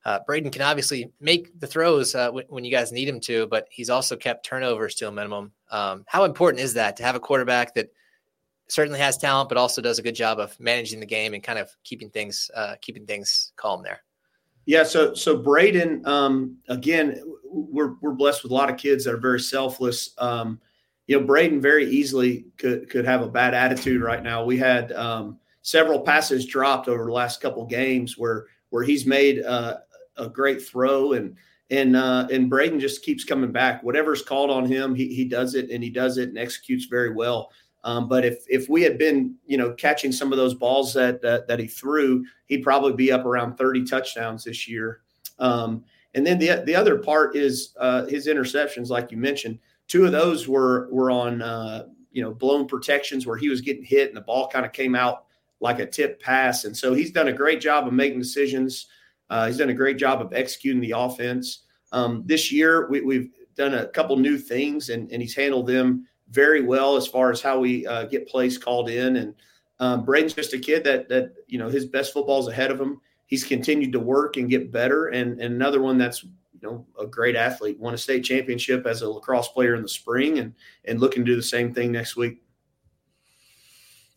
Uh, 0.06 0.20
Braden 0.26 0.50
can 0.50 0.62
obviously 0.62 1.12
make 1.20 1.60
the 1.60 1.68
throws 1.68 2.16
uh, 2.16 2.28
w- 2.28 2.46
when 2.48 2.64
you 2.64 2.72
guys 2.72 2.94
need 2.94 3.10
him 3.10 3.20
to, 3.20 3.46
but 3.48 3.68
he's 3.70 3.90
also 3.90 4.16
kept 4.16 4.46
turnovers 4.46 4.96
to 4.96 5.10
a 5.10 5.12
minimum. 5.12 5.52
Um, 5.70 6.06
how 6.08 6.24
important 6.24 6.64
is 6.64 6.76
that 6.76 6.96
to 6.96 7.04
have 7.04 7.16
a 7.16 7.20
quarterback 7.20 7.76
that 7.76 7.90
certainly 8.70 9.00
has 9.00 9.18
talent, 9.18 9.50
but 9.50 9.58
also 9.58 9.82
does 9.82 10.00
a 10.00 10.02
good 10.02 10.16
job 10.16 10.40
of 10.40 10.58
managing 10.62 11.02
the 11.02 11.06
game 11.06 11.34
and 11.34 11.44
kind 11.44 11.60
of 11.60 11.70
keeping 11.84 12.10
things 12.10 12.50
uh, 12.56 12.76
keeping 12.82 13.06
things 13.06 13.52
calm 13.58 13.84
there. 13.84 14.02
Yeah, 14.66 14.84
so 14.84 15.14
so 15.14 15.38
Braden, 15.38 16.06
um, 16.06 16.58
again, 16.70 17.22
we're 17.44 17.96
we're 18.02 18.14
blessed 18.14 18.44
with 18.44 18.52
a 18.52 18.56
lot 18.56 18.70
of 18.70 18.78
kids 18.78 19.06
that 19.06 19.14
are 19.14 19.20
very 19.20 19.40
selfless. 19.40 20.14
Um, 20.18 20.60
you 21.08 21.20
know, 21.20 21.26
Braden 21.26 21.60
very 21.62 21.90
easily 21.90 22.46
could 22.58 22.90
could 22.90 23.06
have 23.06 23.22
a 23.22 23.30
bad 23.30 23.54
attitude 23.54 24.02
right 24.02 24.24
now. 24.24 24.46
We 24.46 24.58
had 24.58 24.92
um, 24.94 25.40
several 25.62 26.02
passes 26.02 26.46
dropped 26.46 26.88
over 26.88 27.06
the 27.06 27.12
last 27.12 27.42
couple 27.42 27.66
games 27.66 28.18
where 28.18 28.46
where 28.70 28.84
he's 28.84 29.06
made 29.06 29.44
uh, 29.44 29.78
a 30.18 30.30
great 30.30 30.62
throw 30.62 31.14
and 31.14 31.36
and 31.70 31.96
uh, 31.96 32.28
and 32.32 32.50
Braden 32.50 32.80
just 32.80 33.04
keeps 33.04 33.24
coming 33.24 33.52
back. 33.52 33.82
Whatever's 33.84 34.22
called 34.22 34.52
on 34.52 34.66
him, 34.66 34.94
he 34.94 35.14
he 35.14 35.26
does 35.26 35.56
it 35.56 35.70
and 35.72 35.84
he 35.84 35.90
does 35.90 36.18
it 36.18 36.30
and 36.30 36.38
executes 36.38 36.86
very 36.86 37.14
well. 37.14 37.50
Um, 37.84 38.08
but 38.08 38.24
if 38.24 38.44
if 38.48 38.70
we 38.70 38.84
had 38.84 38.98
been, 38.98 39.36
you 39.46 39.58
know, 39.58 39.74
catching 39.74 40.12
some 40.12 40.32
of 40.32 40.38
those 40.38 40.54
balls 40.54 40.94
that 40.94 41.22
that, 41.22 41.48
that 41.48 41.60
he 41.60 41.68
threw, 41.68 42.26
he'd 42.46 42.64
probably 42.64 42.94
be 42.94 43.12
up 43.12 43.26
around 43.26 43.58
30 43.58 43.86
touchdowns 43.86 44.44
this 44.44 44.68
year. 44.68 45.02
Um, 45.40 45.84
and 46.14 46.26
then 46.26 46.38
the 46.38 46.64
the 46.66 46.76
other 46.76 47.00
part 47.00 47.36
is 47.36 47.74
uh, 47.80 48.06
his 48.06 48.28
interceptions, 48.28 48.90
like 48.90 49.12
you 49.12 49.18
mentioned. 49.18 49.60
Two 49.88 50.06
of 50.06 50.12
those 50.12 50.48
were 50.48 50.90
were 50.92 51.10
on 51.10 51.42
uh, 51.42 51.86
you 52.12 52.22
know 52.22 52.34
blown 52.34 52.68
protections 52.68 53.26
where 53.26 53.38
he 53.38 53.50
was 53.50 53.62
getting 53.62 53.84
hit 53.84 54.10
and 54.10 54.18
the 54.18 54.22
ball 54.22 54.48
kind 54.48 54.66
of 54.66 54.74
came 54.74 54.96
out 54.96 55.26
like 55.62 55.80
a 55.80 55.86
tip 55.86 56.22
pass. 56.22 56.66
And 56.66 56.76
so 56.76 56.94
he's 56.94 57.12
done 57.12 57.30
a 57.30 57.34
great 57.34 57.62
job 57.62 57.88
of 57.88 57.94
making 57.94 58.20
decisions. 58.20 58.88
Uh, 59.30 59.48
he's 59.48 59.58
done 59.58 59.70
a 59.70 59.74
great 59.74 59.98
job 59.98 60.22
of 60.22 60.34
executing 60.34 60.82
the 60.82 60.94
offense. 60.96 61.64
Um, 61.94 62.24
this 62.26 62.52
year, 62.52 62.90
we, 62.90 63.16
have 63.16 63.28
done 63.56 63.76
a 63.76 63.88
couple 63.88 64.18
new 64.18 64.38
things, 64.38 64.90
and, 64.90 65.12
and, 65.12 65.22
he's 65.22 65.36
handled 65.36 65.68
them 65.68 66.08
very 66.32 66.62
well 66.62 66.96
as 66.96 67.06
far 67.06 67.30
as 67.30 67.42
how 67.42 67.60
we 67.60 67.86
uh, 67.86 68.06
get 68.06 68.28
plays 68.28 68.58
called 68.58 68.90
in. 68.90 69.18
And 69.18 69.36
um, 69.80 70.06
Braden's 70.06 70.34
just 70.34 70.54
a 70.54 70.60
kid 70.60 70.84
that 70.86 71.10
that 71.10 71.34
you 71.48 71.60
know 71.60 71.70
his 71.70 71.86
best 71.86 72.14
football 72.14 72.40
is 72.40 72.48
ahead 72.48 72.72
of 72.72 72.80
him. 72.80 73.00
He's 73.28 73.44
continued 73.44 73.92
to 73.94 74.00
work 74.00 74.38
and 74.38 74.50
get 74.50 74.72
better. 74.72 75.08
And, 75.08 75.40
and 75.40 75.54
another 75.54 75.82
one 75.82 75.98
that's 75.98 76.24
you 76.24 76.32
know 76.62 76.86
a 77.00 77.06
great 77.06 77.36
athlete, 77.36 77.80
won 77.80 77.94
a 77.94 77.98
state 77.98 78.24
championship 78.24 78.86
as 78.86 79.02
a 79.02 79.10
lacrosse 79.10 79.50
player 79.50 79.76
in 79.76 79.82
the 79.82 79.90
spring, 79.90 80.40
and 80.40 80.54
and 80.86 81.00
looking 81.00 81.26
to 81.26 81.32
do 81.32 81.36
the 81.36 81.44
same 81.44 81.74
thing 81.74 81.92
next 81.92 82.16
week. 82.16 82.42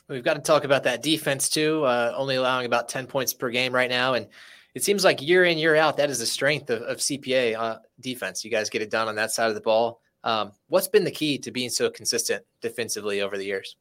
We've 0.07 0.23
got 0.23 0.35
to 0.35 0.41
talk 0.41 0.65
about 0.65 0.85
that 0.85 1.03
defense 1.03 1.49
too. 1.49 1.85
Uh, 1.85 2.15
only 2.17 2.37
allowing 2.37 2.67
about 2.67 2.89
ten 2.89 3.07
points 3.07 3.35
per 3.35 3.51
game 3.51 3.75
right 3.75 3.91
now, 3.91 4.15
and 4.15 4.29
it 4.75 4.85
seems 4.85 5.03
like 5.05 5.23
year 5.23 5.45
in 5.45 5.59
year 5.59 5.75
out 5.75 5.97
that 5.97 6.11
is 6.11 6.19
the 6.19 6.27
strength 6.27 6.69
of, 6.71 6.83
of 6.83 6.99
CPA 6.99 7.57
uh, 7.57 7.79
defense. 8.01 8.45
You 8.45 8.51
guys 8.51 8.71
get 8.71 8.83
it 8.83 8.91
done 8.91 9.09
on 9.09 9.17
that 9.17 9.33
side 9.33 9.49
of 9.49 9.55
the 9.55 9.61
ball. 9.61 10.01
Um, 10.25 10.53
what's 10.69 10.89
been 10.89 11.05
the 11.05 11.11
key 11.11 11.39
to 11.39 11.51
being 11.51 11.71
so 11.71 11.91
consistent 11.91 12.43
defensively 12.61 13.21
over 13.21 13.39
the 13.39 13.45
years? 13.45 13.77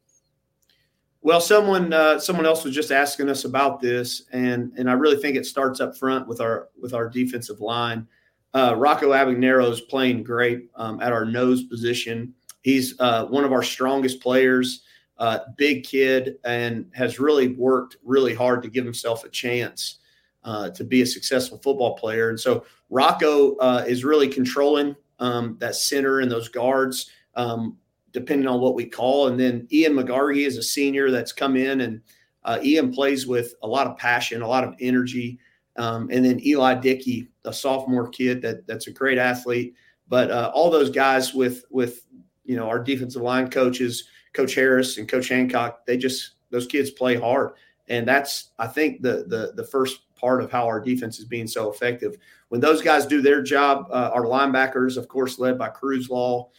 Well, 1.21 1.39
someone 1.39 1.93
uh, 1.93 2.19
someone 2.19 2.45
else 2.45 2.65
was 2.65 2.75
just 2.75 2.91
asking 2.91 3.29
us 3.29 3.45
about 3.45 3.79
this, 3.79 4.23
and 4.33 4.73
and 4.77 4.89
I 4.89 4.93
really 4.93 5.15
think 5.15 5.37
it 5.37 5.45
starts 5.45 5.79
up 5.79 5.97
front 5.97 6.27
with 6.27 6.41
our 6.41 6.67
with 6.79 6.93
our 6.93 7.07
defensive 7.07 7.61
line. 7.61 8.05
Uh, 8.53 8.75
Rocco 8.77 9.11
Abagnero 9.11 9.71
is 9.71 9.81
playing 9.81 10.23
great 10.23 10.69
um, 10.75 10.99
at 10.99 11.13
our 11.13 11.25
nose 11.25 11.63
position. 11.63 12.33
He's 12.61 12.99
uh, 12.99 13.25
one 13.25 13.45
of 13.45 13.53
our 13.53 13.63
strongest 13.63 14.21
players, 14.21 14.83
uh, 15.17 15.39
big 15.57 15.85
kid, 15.85 16.35
and 16.43 16.91
has 16.93 17.19
really 17.19 17.55
worked 17.55 17.95
really 18.03 18.35
hard 18.35 18.61
to 18.63 18.69
give 18.69 18.83
himself 18.83 19.23
a 19.23 19.29
chance 19.29 19.99
uh, 20.43 20.69
to 20.71 20.83
be 20.83 21.01
a 21.01 21.05
successful 21.05 21.57
football 21.59 21.95
player. 21.95 22.29
And 22.29 22.39
so 22.39 22.65
Rocco 22.89 23.55
uh, 23.55 23.85
is 23.87 24.03
really 24.03 24.27
controlling 24.27 24.95
um, 25.23 25.57
that 25.59 25.75
center 25.75 26.19
and 26.19 26.31
those 26.31 26.49
guards. 26.49 27.09
Um, 27.35 27.77
depending 28.13 28.47
on 28.47 28.61
what 28.61 28.75
we 28.75 28.85
call. 28.85 29.27
And 29.27 29.39
then 29.39 29.67
Ian 29.71 29.93
McGargy 29.93 30.45
is 30.45 30.57
a 30.57 30.63
senior 30.63 31.11
that's 31.11 31.33
come 31.33 31.57
in, 31.57 31.81
and 31.81 32.01
uh, 32.45 32.59
Ian 32.63 32.93
plays 32.93 33.27
with 33.27 33.55
a 33.63 33.67
lot 33.67 33.87
of 33.87 33.97
passion, 33.97 34.41
a 34.41 34.47
lot 34.47 34.63
of 34.63 34.75
energy. 34.79 35.39
Um, 35.77 36.09
and 36.11 36.23
then 36.23 36.45
Eli 36.45 36.75
Dickey, 36.75 37.29
a 37.43 37.51
sophomore 37.51 38.07
kid 38.07 38.41
that 38.43 38.67
that's 38.67 38.87
a 38.87 38.91
great 38.91 39.17
athlete. 39.17 39.73
But 40.07 40.29
uh, 40.29 40.51
all 40.53 40.69
those 40.69 40.91
guys 40.91 41.33
with 41.33 41.65
with 41.71 42.05
you 42.45 42.55
know 42.55 42.69
our 42.69 42.79
defensive 42.79 43.23
line 43.23 43.49
coaches, 43.49 44.07
Coach 44.33 44.53
Harris 44.53 44.97
and 44.97 45.09
Coach 45.09 45.29
Hancock, 45.29 45.85
they 45.87 45.97
just 45.97 46.35
those 46.51 46.67
kids 46.67 46.91
play 46.91 47.15
hard, 47.15 47.53
and 47.87 48.07
that's 48.07 48.51
I 48.59 48.67
think 48.67 49.01
the 49.01 49.25
the 49.27 49.53
the 49.55 49.63
first 49.63 50.02
part 50.15 50.41
of 50.41 50.51
how 50.51 50.65
our 50.65 50.79
defense 50.79 51.19
is 51.19 51.25
being 51.25 51.47
so 51.47 51.71
effective. 51.71 52.17
When 52.49 52.61
those 52.61 52.81
guys 52.81 53.05
do 53.05 53.21
their 53.21 53.41
job, 53.41 53.87
uh, 53.91 54.11
our 54.13 54.25
linebackers, 54.25 54.97
of 54.97 55.07
course, 55.07 55.39
led 55.39 55.57
by 55.57 55.69
Cruz 55.69 56.09
Law, 56.09 56.49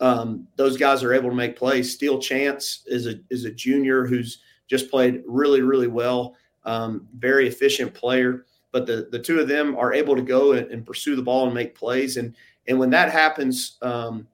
um, 0.00 0.46
those 0.56 0.76
guys 0.76 1.02
are 1.02 1.12
able 1.12 1.30
to 1.30 1.36
make 1.36 1.56
plays. 1.56 1.92
Steele 1.92 2.20
Chance 2.20 2.84
is 2.86 3.06
a 3.06 3.14
is 3.30 3.44
a 3.44 3.50
junior 3.50 4.06
who's 4.06 4.38
just 4.68 4.90
played 4.90 5.22
really 5.26 5.62
really 5.62 5.88
well, 5.88 6.36
um, 6.64 7.06
very 7.18 7.46
efficient 7.46 7.94
player. 7.94 8.46
But 8.72 8.86
the 8.86 9.08
the 9.10 9.18
two 9.18 9.38
of 9.38 9.48
them 9.48 9.76
are 9.76 9.92
able 9.92 10.16
to 10.16 10.22
go 10.22 10.52
and, 10.52 10.70
and 10.70 10.86
pursue 10.86 11.14
the 11.16 11.22
ball 11.22 11.46
and 11.46 11.54
make 11.54 11.74
plays. 11.74 12.16
And 12.16 12.34
and 12.66 12.78
when 12.78 12.90
that 12.90 13.10
happens, 13.10 13.78
um, 13.82 14.26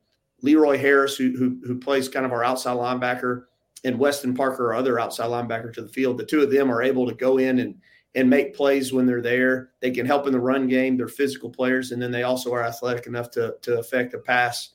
Leroy 0.42 0.78
Harris, 0.78 1.16
who, 1.16 1.32
who 1.36 1.58
who 1.66 1.78
plays 1.78 2.08
kind 2.08 2.24
of 2.24 2.32
our 2.32 2.44
outside 2.44 2.76
linebacker, 2.76 3.44
and 3.84 3.98
Weston 3.98 4.34
Parker, 4.34 4.68
our 4.68 4.74
other 4.74 4.98
outside 4.98 5.28
linebacker 5.28 5.72
to 5.74 5.82
the 5.82 5.88
field, 5.88 6.18
the 6.18 6.24
two 6.24 6.40
of 6.40 6.50
them 6.50 6.70
are 6.70 6.82
able 6.82 7.06
to 7.06 7.14
go 7.14 7.38
in 7.38 7.58
and 7.60 7.74
and 8.18 8.28
make 8.28 8.54
plays 8.54 8.92
when 8.92 9.06
they're 9.06 9.22
there. 9.22 9.70
They 9.80 9.90
can 9.90 10.06
help 10.06 10.26
in 10.26 10.32
the 10.32 10.40
run 10.40 10.66
game. 10.66 10.96
They're 10.96 11.08
physical 11.08 11.50
players, 11.50 11.92
and 11.92 12.02
then 12.02 12.10
they 12.10 12.24
also 12.24 12.52
are 12.52 12.64
athletic 12.64 13.06
enough 13.06 13.30
to 13.32 13.56
to 13.62 13.78
affect 13.78 14.14
a 14.14 14.18
pass 14.18 14.70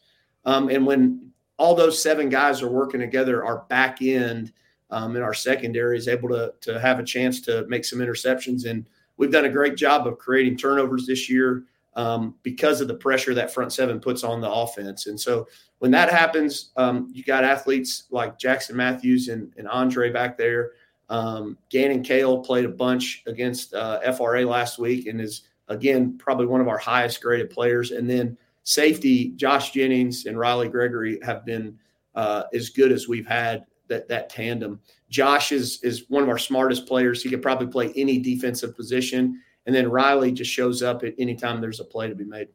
um, 0.46 0.70
and 0.70 0.86
when 0.86 1.32
all 1.58 1.76
those 1.76 2.02
seven 2.02 2.30
guys 2.30 2.62
are 2.62 2.70
working 2.70 3.00
together, 3.00 3.46
our 3.46 3.66
back 3.70 4.02
end 4.02 4.52
um, 4.90 5.16
and 5.16 5.24
our 5.24 5.34
secondary 5.34 5.98
is 5.98 6.08
able 6.08 6.30
to, 6.30 6.54
to 6.62 6.80
have 6.80 7.00
a 7.00 7.04
chance 7.04 7.42
to 7.42 7.66
make 7.68 7.86
some 7.86 8.00
interceptions. 8.00 8.66
And 8.66 8.88
we've 9.18 9.32
done 9.32 9.46
a 9.46 9.50
great 9.50 9.76
job 9.76 10.08
of 10.08 10.18
creating 10.18 10.58
turnovers 10.58 11.06
this 11.06 11.30
year 11.30 11.64
um, 11.96 12.36
because 12.44 12.82
of 12.82 12.88
the 12.88 12.96
pressure 12.96 13.34
that 13.36 13.54
front 13.54 13.72
seven 13.72 14.00
puts 14.00 14.24
on 14.24 14.42
the 14.42 14.52
offense. 14.52 15.06
And 15.06 15.20
so 15.20 15.48
when 15.80 15.92
that 15.92 16.10
happens, 16.10 16.72
um, 16.76 17.10
you 17.14 17.24
got 17.24 17.44
athletes 17.44 18.06
like 18.10 18.40
Jackson 18.40 18.76
Matthews 18.76 19.28
and, 19.28 19.54
and 19.58 19.68
Andre 19.68 20.12
back 20.12 20.38
there. 20.38 20.72
Um, 21.10 21.58
Gannon 21.70 22.04
Kale 22.04 22.40
played 22.40 22.66
a 22.66 22.70
bunch 22.70 23.24
against 23.28 23.74
uh, 23.74 24.00
FRA 24.14 24.46
last 24.46 24.80
week 24.80 25.08
and 25.08 25.20
is, 25.22 25.44
again, 25.68 26.18
probably 26.18 26.46
one 26.46 26.62
of 26.62 26.68
our 26.68 26.78
highest 26.78 27.22
graded 27.22 27.50
players. 27.50 27.92
And 27.92 28.10
then 28.10 28.38
safety, 28.64 29.30
Josh 29.36 29.72
Jennings 29.72 30.26
and 30.26 30.40
Riley 30.40 30.70
Gregory 30.70 31.20
have 31.24 31.46
been 31.46 31.78
uh, 32.16 32.44
as 32.54 32.70
good 32.70 32.92
as 32.92 33.08
we've 33.08 33.28
had 33.28 33.66
that 33.88 34.08
that 34.08 34.30
tandem. 34.30 34.80
Josh 35.10 35.52
is 35.52 35.82
is 35.84 36.06
one 36.10 36.24
of 36.24 36.30
our 36.30 36.38
smartest 36.38 36.88
players. 36.88 37.22
He 37.22 37.30
could 37.30 37.42
probably 37.42 37.68
play 37.68 37.92
any 37.96 38.20
defensive 38.20 38.76
position, 38.76 39.42
and 39.66 39.76
then 39.76 39.90
Riley 39.90 40.32
just 40.32 40.52
shows 40.52 40.82
up 40.82 41.04
at 41.04 41.14
any 41.20 41.36
time 41.36 41.62
there's 41.62 41.80
a 41.80 41.86
play 41.86 42.08
to 42.08 42.16
be 42.16 42.26
made. 42.26 42.48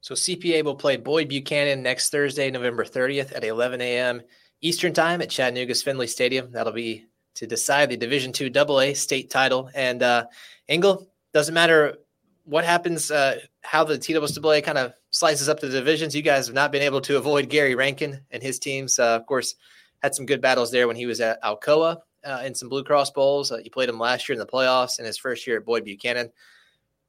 So 0.00 0.14
CPA 0.14 0.64
will 0.64 0.74
play 0.74 0.98
Boyd 0.98 1.28
Buchanan 1.28 1.82
next 1.82 2.10
Thursday, 2.10 2.50
November 2.50 2.84
30th 2.84 3.34
at 3.34 3.42
11 3.42 3.80
a.m. 3.80 4.20
Eastern 4.64 4.94
Time 4.94 5.20
at 5.20 5.28
Chattanooga's 5.28 5.82
Finley 5.82 6.06
Stadium. 6.06 6.50
That'll 6.50 6.72
be 6.72 7.04
to 7.34 7.46
decide 7.46 7.90
the 7.90 7.98
Division 7.98 8.32
Two 8.32 8.50
AA 8.56 8.94
state 8.94 9.28
title. 9.28 9.70
And 9.74 10.02
uh, 10.02 10.24
Ingle 10.68 11.06
doesn't 11.34 11.52
matter 11.52 11.98
what 12.44 12.64
happens, 12.64 13.10
uh, 13.10 13.40
how 13.60 13.84
the 13.84 13.98
TWA 13.98 14.62
kind 14.62 14.78
of 14.78 14.94
slices 15.10 15.50
up 15.50 15.60
the 15.60 15.68
divisions. 15.68 16.16
You 16.16 16.22
guys 16.22 16.46
have 16.46 16.54
not 16.54 16.72
been 16.72 16.80
able 16.80 17.02
to 17.02 17.18
avoid 17.18 17.50
Gary 17.50 17.74
Rankin 17.74 18.20
and 18.30 18.42
his 18.42 18.58
teams. 18.58 18.98
Uh, 18.98 19.16
of 19.16 19.26
course, 19.26 19.54
had 20.02 20.14
some 20.14 20.24
good 20.24 20.40
battles 20.40 20.70
there 20.70 20.86
when 20.86 20.96
he 20.96 21.04
was 21.04 21.20
at 21.20 21.42
Alcoa 21.42 21.98
uh, 22.24 22.42
in 22.44 22.54
some 22.54 22.70
Blue 22.70 22.84
Cross 22.84 23.10
Bowls. 23.10 23.52
Uh, 23.52 23.58
you 23.58 23.70
played 23.70 23.90
him 23.90 23.98
last 23.98 24.26
year 24.28 24.34
in 24.34 24.40
the 24.40 24.46
playoffs 24.46 24.96
and 24.96 25.06
his 25.06 25.18
first 25.18 25.46
year 25.46 25.58
at 25.58 25.66
Boyd 25.66 25.84
Buchanan. 25.84 26.32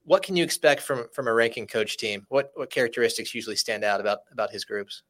What 0.03 0.23
can 0.23 0.35
you 0.35 0.43
expect 0.43 0.81
from 0.81 1.07
from 1.13 1.29
a 1.29 1.33
Rankin 1.33 1.67
coach 1.67 1.95
team? 1.95 2.25
What 2.27 2.51
what 2.55 2.69
characteristics 2.69 3.33
usually 3.33 3.55
stand 3.55 3.85
out 3.85 4.01
about 4.01 4.19
about 4.33 4.51
his 4.51 4.65
groups? 4.65 5.03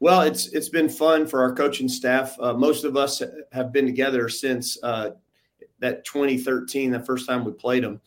Well, 0.00 0.22
it's 0.22 0.48
it's 0.48 0.68
been 0.68 0.88
fun 0.88 1.26
for 1.26 1.42
our 1.42 1.54
coaching 1.54 1.88
staff. 1.88 2.36
Uh, 2.40 2.52
most 2.54 2.84
of 2.84 2.96
us 2.96 3.22
have 3.52 3.72
been 3.72 3.86
together 3.86 4.28
since 4.28 4.78
uh, 4.82 5.10
that 5.80 6.04
2013, 6.04 6.90
the 6.90 7.00
first 7.00 7.26
time 7.26 7.44
we 7.44 7.52
played 7.52 7.84
them. 7.84 8.00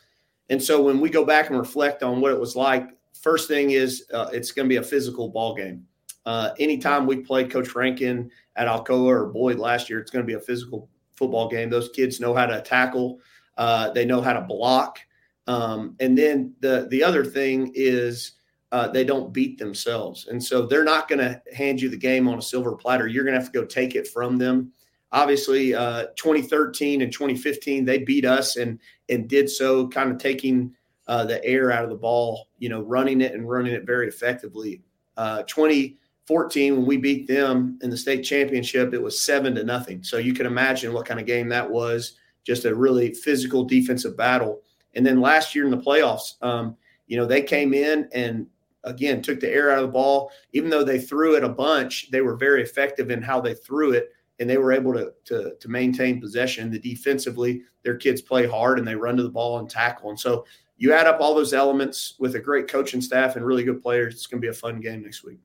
And 0.49 0.61
so 0.61 0.81
when 0.81 0.99
we 0.99 1.09
go 1.09 1.25
back 1.25 1.49
and 1.49 1.57
reflect 1.57 2.03
on 2.03 2.21
what 2.21 2.31
it 2.31 2.39
was 2.39 2.55
like, 2.55 2.89
first 3.13 3.47
thing 3.47 3.71
is 3.71 4.05
uh, 4.13 4.29
it's 4.31 4.51
going 4.51 4.65
to 4.65 4.69
be 4.69 4.77
a 4.77 4.83
physical 4.83 5.29
ball 5.29 5.55
game. 5.55 5.85
Uh, 6.25 6.51
anytime 6.59 7.05
we 7.05 7.17
played 7.17 7.49
Coach 7.49 7.73
Rankin 7.75 8.29
at 8.55 8.67
Alcoa 8.67 9.05
or 9.05 9.27
Boyd 9.27 9.59
last 9.59 9.89
year, 9.89 9.99
it's 9.99 10.11
going 10.11 10.23
to 10.23 10.27
be 10.27 10.33
a 10.33 10.39
physical 10.39 10.89
football 11.15 11.49
game. 11.49 11.69
Those 11.69 11.89
kids 11.89 12.19
know 12.19 12.33
how 12.33 12.45
to 12.45 12.61
tackle, 12.61 13.19
uh, 13.57 13.91
they 13.91 14.05
know 14.05 14.21
how 14.21 14.33
to 14.33 14.41
block. 14.41 14.99
Um, 15.47 15.95
and 15.99 16.17
then 16.17 16.53
the 16.59 16.87
the 16.89 17.01
other 17.03 17.23
thing 17.23 17.71
is 17.73 18.33
uh, 18.71 18.87
they 18.87 19.03
don't 19.03 19.31
beat 19.31 19.57
themselves, 19.57 20.27
and 20.27 20.43
so 20.43 20.65
they're 20.65 20.83
not 20.83 21.07
going 21.07 21.19
to 21.19 21.41
hand 21.55 21.81
you 21.81 21.89
the 21.89 21.97
game 21.97 22.27
on 22.27 22.37
a 22.37 22.41
silver 22.41 22.75
platter. 22.75 23.07
You're 23.07 23.23
going 23.23 23.33
to 23.35 23.39
have 23.39 23.51
to 23.51 23.59
go 23.59 23.65
take 23.65 23.95
it 23.95 24.07
from 24.07 24.37
them. 24.37 24.73
Obviously 25.11 25.73
uh, 25.73 26.07
2013 26.17 27.01
and 27.01 27.11
2015 27.11 27.85
they 27.85 27.99
beat 27.99 28.25
us 28.25 28.57
and 28.57 28.79
and 29.09 29.29
did 29.29 29.49
so 29.49 29.87
kind 29.87 30.11
of 30.11 30.17
taking 30.17 30.73
uh, 31.07 31.23
the 31.23 31.43
air 31.45 31.71
out 31.71 31.85
of 31.85 31.89
the 31.89 31.95
ball 31.95 32.49
you 32.57 32.67
know 32.67 32.81
running 32.81 33.21
it 33.21 33.33
and 33.33 33.49
running 33.49 33.73
it 33.73 33.85
very 33.85 34.07
effectively. 34.07 34.81
Uh, 35.15 35.43
2014 35.43 36.75
when 36.75 36.85
we 36.85 36.97
beat 36.97 37.25
them 37.25 37.79
in 37.81 37.89
the 37.89 37.97
state 37.97 38.21
championship 38.21 38.93
it 38.93 39.01
was 39.01 39.21
seven 39.21 39.55
to 39.55 39.63
nothing. 39.63 40.03
So 40.03 40.17
you 40.17 40.33
can 40.33 40.45
imagine 40.45 40.91
what 40.91 41.05
kind 41.05 41.19
of 41.19 41.25
game 41.25 41.47
that 41.49 41.69
was. 41.69 42.17
Just 42.43 42.65
a 42.65 42.75
really 42.75 43.13
physical 43.13 43.63
defensive 43.63 44.15
battle. 44.15 44.61
And 44.93 45.05
then 45.05 45.21
last 45.21 45.55
year 45.55 45.63
in 45.63 45.71
the 45.71 45.77
playoffs 45.77 46.33
um, 46.41 46.75
you 47.07 47.15
know 47.15 47.25
they 47.25 47.41
came 47.41 47.73
in 47.73 48.09
and 48.11 48.45
again 48.87 49.21
took 49.21 49.39
the 49.39 49.49
air 49.49 49.71
out 49.71 49.79
of 49.79 49.85
the 49.85 49.91
ball 49.91 50.31
even 50.53 50.69
though 50.69 50.83
they 50.83 50.99
threw 50.99 51.35
it 51.35 51.43
a 51.43 51.49
bunch 51.49 52.09
they 52.11 52.21
were 52.21 52.35
very 52.35 52.61
effective 52.61 53.11
in 53.11 53.21
how 53.21 53.39
they 53.39 53.53
threw 53.53 53.91
it 53.91 54.11
and 54.39 54.49
they 54.49 54.57
were 54.57 54.71
able 54.71 54.93
to, 54.93 55.13
to, 55.25 55.55
to 55.59 55.67
maintain 55.67 56.21
possession. 56.21 56.69
The 56.69 56.79
defensively, 56.79 57.63
their 57.83 57.95
kids 57.95 58.21
play 58.21 58.45
hard 58.45 58.79
and 58.79 58.87
they 58.87 58.95
run 58.95 59.17
to 59.17 59.23
the 59.23 59.29
ball 59.29 59.59
and 59.59 59.69
tackle. 59.69 60.09
And 60.09 60.19
so 60.19 60.45
you 60.77 60.93
add 60.93 61.07
up 61.07 61.19
all 61.21 61.33
those 61.33 61.53
elements 61.53 62.15
with 62.19 62.35
a 62.35 62.39
great 62.39 62.67
coaching 62.67 63.01
staff 63.01 63.35
and 63.35 63.45
really 63.45 63.63
good 63.63 63.81
players. 63.81 64.13
It's 64.13 64.27
going 64.27 64.41
to 64.41 64.45
be 64.45 64.51
a 64.51 64.53
fun 64.53 64.79
game 64.79 65.01
next 65.01 65.23
week. 65.23 65.39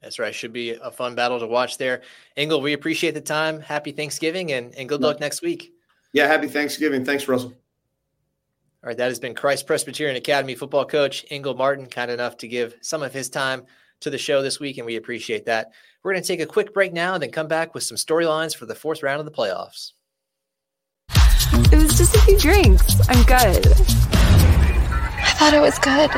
That's 0.00 0.18
right. 0.18 0.34
Should 0.34 0.52
be 0.52 0.70
a 0.72 0.90
fun 0.90 1.14
battle 1.14 1.38
to 1.38 1.46
watch 1.46 1.78
there. 1.78 2.02
Ingle, 2.36 2.60
we 2.60 2.72
appreciate 2.72 3.12
the 3.12 3.20
time. 3.20 3.60
Happy 3.60 3.92
Thanksgiving 3.92 4.50
and, 4.50 4.74
and 4.74 4.88
good 4.88 5.00
luck 5.00 5.20
next 5.20 5.42
week. 5.42 5.72
Yeah, 6.12 6.26
happy 6.26 6.48
Thanksgiving. 6.48 7.04
Thanks, 7.04 7.28
Russell. 7.28 7.54
All 8.84 8.88
right, 8.88 8.96
that 8.96 9.10
has 9.10 9.20
been 9.20 9.36
Christ 9.36 9.68
Presbyterian 9.68 10.16
Academy 10.16 10.56
football 10.56 10.84
coach 10.84 11.24
Ingle 11.30 11.54
Martin, 11.54 11.86
kind 11.86 12.10
enough 12.10 12.38
to 12.38 12.48
give 12.48 12.74
some 12.80 13.04
of 13.04 13.12
his 13.12 13.30
time 13.30 13.62
to 14.00 14.10
the 14.10 14.18
show 14.18 14.42
this 14.42 14.58
week, 14.58 14.76
and 14.76 14.84
we 14.84 14.96
appreciate 14.96 15.46
that. 15.46 15.70
We're 16.02 16.14
going 16.14 16.22
to 16.22 16.26
take 16.26 16.40
a 16.40 16.46
quick 16.46 16.74
break 16.74 16.92
now 16.92 17.14
and 17.14 17.22
then 17.22 17.30
come 17.30 17.46
back 17.46 17.74
with 17.74 17.84
some 17.84 17.96
storylines 17.96 18.56
for 18.56 18.66
the 18.66 18.74
fourth 18.74 19.04
round 19.04 19.20
of 19.20 19.24
the 19.24 19.30
playoffs. 19.30 19.92
It 21.70 21.80
was 21.80 21.96
just 21.96 22.16
a 22.16 22.20
few 22.22 22.36
drinks. 22.36 23.08
I'm 23.08 23.22
good. 23.22 23.66
I 23.68 25.34
thought 25.38 25.54
it 25.54 25.60
was 25.60 25.78
good. 25.78 26.10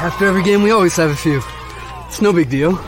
After 0.00 0.26
every 0.26 0.44
game, 0.44 0.62
we 0.62 0.70
always 0.70 0.94
have 0.94 1.10
a 1.10 1.16
few. 1.16 1.42
It's 2.06 2.22
no 2.22 2.32
big 2.32 2.50
deal. 2.50 2.78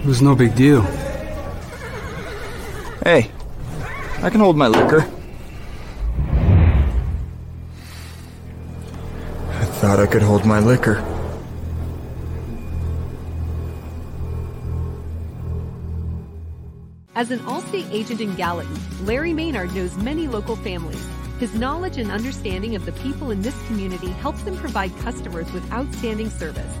It 0.00 0.06
was 0.06 0.20
no 0.20 0.34
big 0.34 0.56
deal. 0.56 0.82
Hey, 3.04 3.30
I 4.22 4.30
can 4.30 4.38
hold 4.38 4.56
my 4.56 4.68
liquor. 4.68 5.00
I 9.50 9.64
thought 9.64 9.98
I 9.98 10.06
could 10.06 10.22
hold 10.22 10.46
my 10.46 10.60
liquor. 10.60 11.02
As 17.16 17.32
an 17.32 17.40
Allstate 17.40 17.90
agent 17.90 18.20
in 18.20 18.36
Gallatin, 18.36 18.78
Larry 19.04 19.32
Maynard 19.32 19.74
knows 19.74 19.96
many 19.96 20.28
local 20.28 20.54
families. 20.54 21.04
His 21.40 21.52
knowledge 21.54 21.98
and 21.98 22.08
understanding 22.08 22.76
of 22.76 22.86
the 22.86 22.92
people 22.92 23.32
in 23.32 23.42
this 23.42 23.60
community 23.66 24.10
helps 24.10 24.42
them 24.42 24.56
provide 24.56 24.96
customers 24.98 25.50
with 25.52 25.68
outstanding 25.72 26.30
service. 26.30 26.78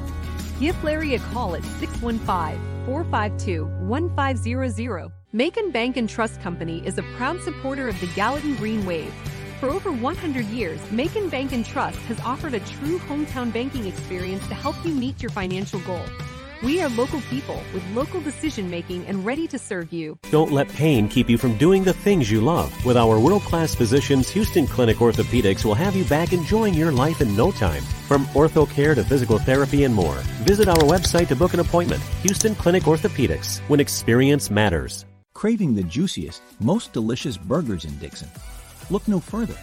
Give 0.60 0.80
Larry 0.84 1.16
a 1.16 1.18
call 1.18 1.56
at 1.56 1.64
615 1.64 2.86
452 2.86 3.64
1500. 3.88 5.21
Macon 5.34 5.70
Bank 5.70 5.96
and 5.96 6.10
Trust 6.10 6.42
Company 6.42 6.86
is 6.86 6.98
a 6.98 7.02
proud 7.16 7.40
supporter 7.40 7.88
of 7.88 7.98
the 8.02 8.06
Gallatin 8.08 8.54
Green 8.56 8.84
Wave. 8.84 9.14
For 9.60 9.70
over 9.70 9.90
100 9.90 10.44
years, 10.48 10.78
Macon 10.92 11.30
Bank 11.30 11.52
and 11.52 11.64
Trust 11.64 11.96
has 12.00 12.20
offered 12.20 12.52
a 12.52 12.60
true 12.60 12.98
hometown 12.98 13.50
banking 13.50 13.86
experience 13.86 14.46
to 14.48 14.54
help 14.54 14.76
you 14.84 14.92
meet 14.92 15.22
your 15.22 15.30
financial 15.30 15.80
goal. 15.80 16.04
We 16.62 16.82
are 16.82 16.90
local 16.90 17.22
people 17.22 17.62
with 17.72 17.82
local 17.94 18.20
decision 18.20 18.68
making 18.68 19.06
and 19.06 19.24
ready 19.24 19.46
to 19.48 19.58
serve 19.58 19.90
you. 19.90 20.18
Don't 20.30 20.52
let 20.52 20.68
pain 20.68 21.08
keep 21.08 21.30
you 21.30 21.38
from 21.38 21.56
doing 21.56 21.82
the 21.82 21.94
things 21.94 22.30
you 22.30 22.42
love. 22.42 22.70
With 22.84 22.98
our 22.98 23.18
world 23.18 23.42
class 23.44 23.74
physicians, 23.74 24.28
Houston 24.28 24.66
Clinic 24.66 24.98
Orthopedics 24.98 25.64
will 25.64 25.74
have 25.74 25.96
you 25.96 26.04
back 26.04 26.34
enjoying 26.34 26.74
your 26.74 26.92
life 26.92 27.22
in 27.22 27.34
no 27.34 27.50
time. 27.52 27.82
From 28.06 28.26
ortho 28.34 28.68
care 28.68 28.94
to 28.94 29.02
physical 29.02 29.38
therapy 29.38 29.84
and 29.84 29.94
more. 29.94 30.16
Visit 30.44 30.68
our 30.68 30.76
website 30.76 31.28
to 31.28 31.36
book 31.36 31.54
an 31.54 31.60
appointment. 31.60 32.02
Houston 32.20 32.54
Clinic 32.54 32.82
Orthopedics, 32.82 33.60
when 33.68 33.80
experience 33.80 34.50
matters. 34.50 35.06
Craving 35.34 35.74
the 35.74 35.82
juiciest, 35.82 36.42
most 36.60 36.92
delicious 36.92 37.36
burgers 37.36 37.84
in 37.84 37.96
Dixon? 37.98 38.28
Look 38.90 39.08
no 39.08 39.18
further. 39.18 39.56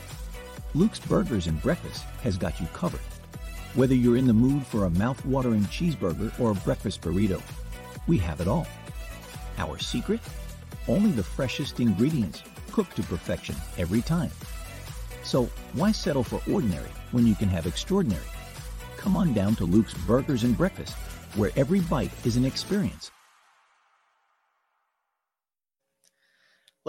Luke's 0.74 1.00
Burgers 1.00 1.48
and 1.48 1.62
Breakfast 1.62 2.04
has 2.22 2.38
got 2.38 2.60
you 2.60 2.68
covered. 2.74 3.00
Whether 3.76 3.96
you're 3.96 4.18
in 4.18 4.28
the 4.28 4.34
mood 4.34 4.66
for 4.66 4.86
a 4.86 4.90
mouth-watering 4.90 5.64
cheeseburger 5.66 6.38
or 6.40 6.52
a 6.52 6.56
breakfast 6.56 7.02
burrito, 7.02 7.42
we 8.08 8.18
have 8.18 8.42
it 8.42 8.48
all. 8.48 8.68
Our 9.58 9.78
secret? 9.78 10.20
Only 10.88 11.12
the 11.12 11.24
freshest 11.24 11.80
ingredients, 11.80 12.44
cooked 12.72 12.96
to 12.98 13.04
perfection 13.04 13.56
every 13.78 14.02
time. 14.02 14.32
So 15.24 15.50
why 15.74 15.92
settle 15.92 16.24
for 16.24 16.42
ordinary 16.52 16.90
when 17.12 17.28
you 17.28 17.36
can 17.36 17.48
have 17.50 17.68
extraordinary? 17.68 18.26
Come 18.98 19.16
on 19.16 19.34
down 19.34 19.56
to 19.56 19.66
Luke's 19.66 19.94
Burgers 19.94 20.44
and 20.44 20.58
Breakfast, 20.58 20.96
where 21.36 21.52
every 21.56 21.80
bite 21.82 22.12
is 22.26 22.36
an 22.36 22.46
experience. 22.46 23.12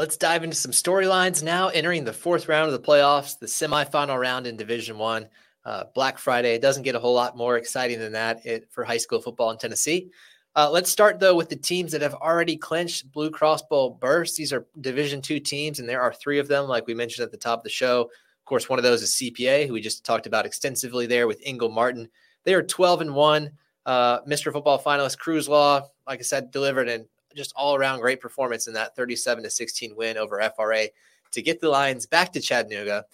Let's 0.01 0.17
dive 0.17 0.45
into 0.45 0.57
some 0.57 0.73
storylines 0.73 1.43
now. 1.43 1.69
Entering 1.69 2.05
the 2.05 2.13
fourth 2.15 2.49
round 2.49 2.69
of 2.69 2.73
the 2.73 2.89
playoffs, 2.89 3.39
the 3.39 3.45
semifinal 3.45 4.19
round 4.19 4.47
in 4.47 4.57
Division 4.57 4.97
One 4.97 5.29
uh, 5.67 5.85
Black 5.95 6.17
Friday. 6.17 6.55
It 6.55 6.63
doesn't 6.63 6.85
get 6.85 6.95
a 6.95 6.99
whole 6.99 7.13
lot 7.13 7.37
more 7.37 7.59
exciting 7.59 7.99
than 7.99 8.13
that 8.13 8.47
it, 8.47 8.67
for 8.71 8.83
high 8.83 8.97
school 8.97 9.21
football 9.21 9.51
in 9.51 9.59
Tennessee. 9.59 10.11
Uh, 10.57 10.71
let's 10.71 10.89
start 10.89 11.21
though 11.21 11.37
with 11.37 11.51
the 11.51 11.57
teams 11.57 11.93
that 11.93 12.01
have 12.01 12.15
already 12.15 12.57
clinched 12.57 13.13
Blue 13.13 13.31
Cross 13.31 13.65
Bowl 13.65 13.99
berths. 14.01 14.39
These 14.39 14.55
are 14.55 14.67
Division 14.81 15.21
two 15.21 15.39
teams, 15.39 15.81
and 15.81 15.87
there 15.87 16.01
are 16.01 16.15
three 16.15 16.39
of 16.39 16.49
them, 16.49 16.65
like 16.65 16.87
we 16.87 16.95
mentioned 16.95 17.27
at 17.27 17.31
the 17.31 17.37
top 17.37 17.59
of 17.59 17.65
the 17.65 17.69
show. 17.69 18.01
Of 18.01 18.45
course, 18.47 18.71
one 18.71 18.79
of 18.79 18.83
those 18.83 19.03
is 19.03 19.11
CPA, 19.11 19.67
who 19.67 19.75
we 19.75 19.83
just 19.83 20.03
talked 20.03 20.27
about 20.27 20.47
extensively 20.47 21.07
there 21.07 21.27
with 21.27 21.43
Ingle 21.45 21.69
Martin. 21.69 22.09
They 22.45 22.55
are 22.55 22.63
12 22.63 23.03
and 23.03 23.15
one. 23.15 23.51
Uh, 23.85 24.23
Mr. 24.23 24.51
Football 24.51 24.83
finalist 24.83 25.19
Cruz 25.19 25.47
Law, 25.47 25.83
like 26.07 26.21
I 26.21 26.23
said, 26.23 26.51
delivered 26.51 26.89
an 26.89 27.07
just 27.35 27.53
all 27.57 27.75
around 27.75 28.01
great 28.01 28.21
performance 28.21 28.67
in 28.67 28.75
that 28.75 28.97
37 28.97 29.45
to 29.45 29.51
16 29.51 29.97
win 29.97 30.17
over 30.17 30.43
FRA 30.57 30.87
to 31.33 31.43
get 31.43 31.61
the 31.61 31.69
Lions 31.69 32.07
back 32.07 32.33
to 32.33 32.41
Chattanooga 32.41 33.05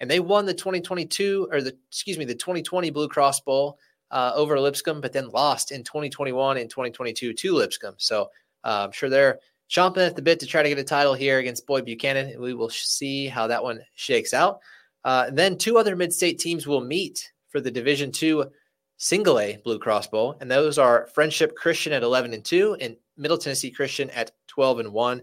and 0.00 0.10
they 0.10 0.20
won 0.20 0.46
the 0.46 0.54
2022 0.54 1.48
or 1.50 1.62
the 1.62 1.76
excuse 1.88 2.18
me 2.18 2.24
the 2.24 2.34
2020 2.34 2.90
Blue 2.90 3.08
Cross 3.08 3.40
Bowl 3.40 3.78
uh, 4.10 4.32
over 4.34 4.58
Lipscomb, 4.58 5.00
but 5.00 5.12
then 5.12 5.30
lost 5.30 5.72
in 5.72 5.82
2021 5.82 6.58
and 6.58 6.70
2022 6.70 7.32
to 7.32 7.54
Lipscomb. 7.54 7.94
So 7.96 8.30
uh, 8.64 8.84
I'm 8.84 8.92
sure 8.92 9.08
they're 9.08 9.40
chomping 9.70 10.06
at 10.06 10.14
the 10.14 10.22
bit 10.22 10.38
to 10.40 10.46
try 10.46 10.62
to 10.62 10.68
get 10.68 10.78
a 10.78 10.84
title 10.84 11.14
here 11.14 11.38
against 11.38 11.66
Boyd 11.66 11.84
Buchanan, 11.84 12.40
we 12.40 12.54
will 12.54 12.70
see 12.70 13.26
how 13.26 13.46
that 13.46 13.62
one 13.62 13.80
shakes 13.94 14.34
out. 14.34 14.60
Uh, 15.04 15.30
then 15.30 15.56
two 15.56 15.78
other 15.78 15.96
mid-state 15.96 16.38
teams 16.38 16.66
will 16.66 16.80
meet 16.80 17.32
for 17.48 17.60
the 17.60 17.70
Division 17.70 18.12
Two 18.12 18.50
Single 18.96 19.40
A 19.40 19.58
Blue 19.64 19.78
Cross 19.78 20.08
Bowl, 20.08 20.36
and 20.40 20.50
those 20.50 20.78
are 20.78 21.08
Friendship 21.14 21.56
Christian 21.56 21.92
at 21.92 22.02
11 22.02 22.32
and 22.32 22.44
two, 22.44 22.76
and 22.80 22.96
Middle 23.16 23.38
Tennessee 23.38 23.70
Christian 23.70 24.10
at 24.10 24.32
12 24.48 24.80
and 24.80 24.92
one. 24.92 25.22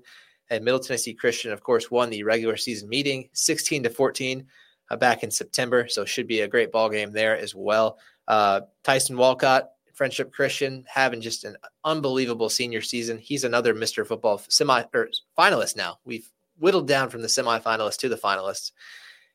And 0.50 0.66
Middle 0.66 0.80
Tennessee 0.80 1.14
Christian, 1.14 1.52
of 1.52 1.64
course, 1.64 1.90
won 1.90 2.10
the 2.10 2.24
regular 2.24 2.58
season 2.58 2.90
meeting 2.90 3.30
16 3.34 3.84
to 3.84 3.90
14 3.90 4.46
uh, 4.90 4.98
back 4.98 5.24
in 5.24 5.32
September. 5.32 5.88
So 5.88 6.04
should 6.04 6.28
be 6.28 6.42
a 6.42 6.48
great 6.48 6.72
ball 6.72 6.90
game 6.90 7.12
there 7.12 7.38
as 7.38 7.56
well. 7.56 7.98
Uh, 8.28 8.62
Tyson 8.84 9.18
Walcott, 9.18 9.72
Friendship 9.94 10.34
Christian, 10.34 10.84
having 10.88 11.22
just 11.22 11.46
an 11.46 11.56
unbelievable 11.84 12.50
senior 12.50 12.82
season. 12.82 13.18
He's 13.18 13.44
another 13.44 13.74
Mr. 13.74 14.06
Football 14.06 14.42
semi 14.50 14.84
or 14.94 15.10
finalist 15.38 15.76
now. 15.76 16.00
We've 16.04 16.30
whittled 16.60 16.88
down 16.88 17.10
from 17.10 17.22
the 17.22 17.28
semifinalists 17.28 17.98
to 18.00 18.10
the 18.10 18.16
finalists. 18.16 18.72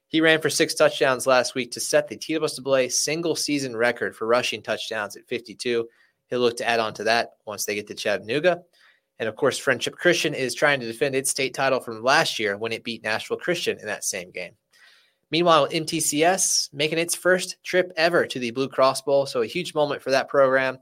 He 0.08 0.20
ran 0.20 0.40
for 0.40 0.50
six 0.50 0.74
touchdowns 0.74 1.26
last 1.26 1.54
week 1.54 1.72
to 1.72 1.80
set 1.80 2.08
the 2.08 2.16
TSSAA 2.16 2.92
single 2.92 3.34
season 3.34 3.76
record 3.76 4.14
for 4.14 4.26
rushing 4.26 4.62
touchdowns 4.62 5.16
at 5.16 5.26
52. 5.26 5.88
He'll 6.28 6.40
look 6.40 6.56
to 6.58 6.68
add 6.68 6.80
on 6.80 6.94
to 6.94 7.04
that 7.04 7.32
once 7.46 7.64
they 7.64 7.74
get 7.74 7.86
to 7.88 7.94
Chattanooga. 7.94 8.62
And 9.18 9.28
of 9.28 9.36
course, 9.36 9.58
Friendship 9.58 9.96
Christian 9.96 10.34
is 10.34 10.54
trying 10.54 10.80
to 10.80 10.86
defend 10.86 11.14
its 11.14 11.30
state 11.30 11.54
title 11.54 11.80
from 11.80 12.02
last 12.02 12.38
year 12.38 12.56
when 12.56 12.72
it 12.72 12.84
beat 12.84 13.02
Nashville 13.02 13.38
Christian 13.38 13.78
in 13.78 13.86
that 13.86 14.04
same 14.04 14.30
game. 14.30 14.52
Meanwhile, 15.30 15.68
MTCS 15.68 16.72
making 16.72 16.98
its 16.98 17.14
first 17.14 17.56
trip 17.64 17.92
ever 17.96 18.26
to 18.26 18.38
the 18.38 18.50
Blue 18.50 18.68
Cross 18.68 19.02
Bowl. 19.02 19.26
So 19.26 19.42
a 19.42 19.46
huge 19.46 19.74
moment 19.74 20.02
for 20.02 20.10
that 20.10 20.28
program. 20.28 20.78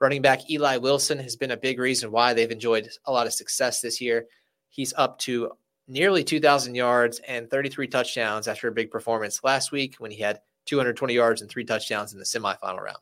Running 0.00 0.20
back 0.20 0.50
Eli 0.50 0.76
Wilson 0.76 1.18
has 1.18 1.36
been 1.36 1.52
a 1.52 1.56
big 1.56 1.78
reason 1.78 2.10
why 2.10 2.34
they've 2.34 2.50
enjoyed 2.50 2.88
a 3.06 3.12
lot 3.12 3.26
of 3.26 3.32
success 3.32 3.80
this 3.80 4.00
year. 4.00 4.26
He's 4.68 4.92
up 4.94 5.18
to 5.20 5.52
nearly 5.88 6.24
2,000 6.24 6.74
yards 6.74 7.20
and 7.20 7.48
33 7.48 7.86
touchdowns 7.86 8.48
after 8.48 8.68
a 8.68 8.72
big 8.72 8.90
performance 8.90 9.42
last 9.42 9.72
week 9.72 9.94
when 9.98 10.10
he 10.10 10.20
had 10.20 10.40
220 10.66 11.14
yards 11.14 11.40
and 11.40 11.50
three 11.50 11.64
touchdowns 11.64 12.12
in 12.12 12.18
the 12.18 12.24
semifinal 12.24 12.82
round. 12.82 12.98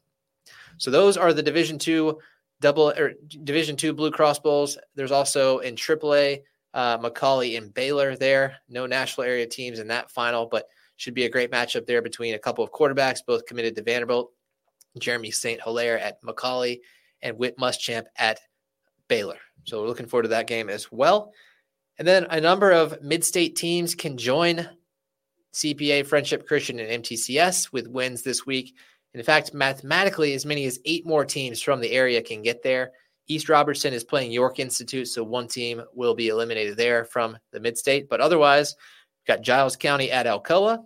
So 0.78 0.90
those 0.90 1.16
are 1.16 1.32
the 1.32 1.42
Division 1.42 1.78
Two 1.78 2.18
double 2.60 2.90
or 2.90 3.14
Division 3.44 3.76
Two 3.76 3.92
Blue 3.92 4.10
Cross 4.10 4.40
Bowls. 4.40 4.78
There's 4.94 5.12
also 5.12 5.58
in 5.58 5.74
AAA 5.76 6.42
uh, 6.74 6.98
McCallie 6.98 7.56
and 7.56 7.72
Baylor 7.72 8.16
there. 8.16 8.56
No 8.68 8.86
national 8.86 9.26
area 9.26 9.46
teams 9.46 9.78
in 9.78 9.88
that 9.88 10.10
final, 10.10 10.46
but 10.46 10.66
should 10.96 11.14
be 11.14 11.24
a 11.24 11.30
great 11.30 11.50
matchup 11.50 11.86
there 11.86 12.02
between 12.02 12.34
a 12.34 12.38
couple 12.38 12.64
of 12.64 12.72
quarterbacks, 12.72 13.18
both 13.26 13.46
committed 13.46 13.74
to 13.76 13.82
Vanderbilt. 13.82 14.32
Jeremy 14.98 15.30
St. 15.30 15.60
Hilaire 15.60 15.98
at 15.98 16.22
McCallie 16.22 16.80
and 17.22 17.36
Whit 17.36 17.58
Muschamp 17.58 18.04
at 18.16 18.38
Baylor. 19.08 19.38
So 19.64 19.80
we're 19.80 19.88
looking 19.88 20.06
forward 20.06 20.24
to 20.24 20.28
that 20.28 20.46
game 20.46 20.68
as 20.68 20.92
well. 20.92 21.32
And 21.98 22.06
then 22.06 22.26
a 22.30 22.40
number 22.40 22.72
of 22.72 23.00
mid-state 23.02 23.56
teams 23.56 23.94
can 23.94 24.16
join 24.16 24.68
CPA, 25.52 26.06
Friendship 26.06 26.46
Christian, 26.46 26.78
and 26.80 27.04
MTCS 27.04 27.72
with 27.72 27.88
wins 27.88 28.22
this 28.22 28.44
week. 28.44 28.74
In 29.14 29.22
fact, 29.22 29.54
mathematically, 29.54 30.34
as 30.34 30.44
many 30.44 30.64
as 30.66 30.80
eight 30.84 31.06
more 31.06 31.24
teams 31.24 31.62
from 31.62 31.80
the 31.80 31.92
area 31.92 32.20
can 32.20 32.42
get 32.42 32.62
there. 32.62 32.90
East 33.28 33.48
Robertson 33.48 33.94
is 33.94 34.04
playing 34.04 34.32
York 34.32 34.58
Institute, 34.58 35.08
so 35.08 35.22
one 35.22 35.48
team 35.48 35.82
will 35.94 36.14
be 36.14 36.28
eliminated 36.28 36.76
there 36.76 37.04
from 37.04 37.38
the 37.52 37.60
mid-state. 37.60 38.08
But 38.08 38.20
otherwise, 38.20 38.74
Got 39.26 39.40
Giles 39.40 39.76
County 39.76 40.10
at 40.10 40.26
Alcoa, 40.26 40.84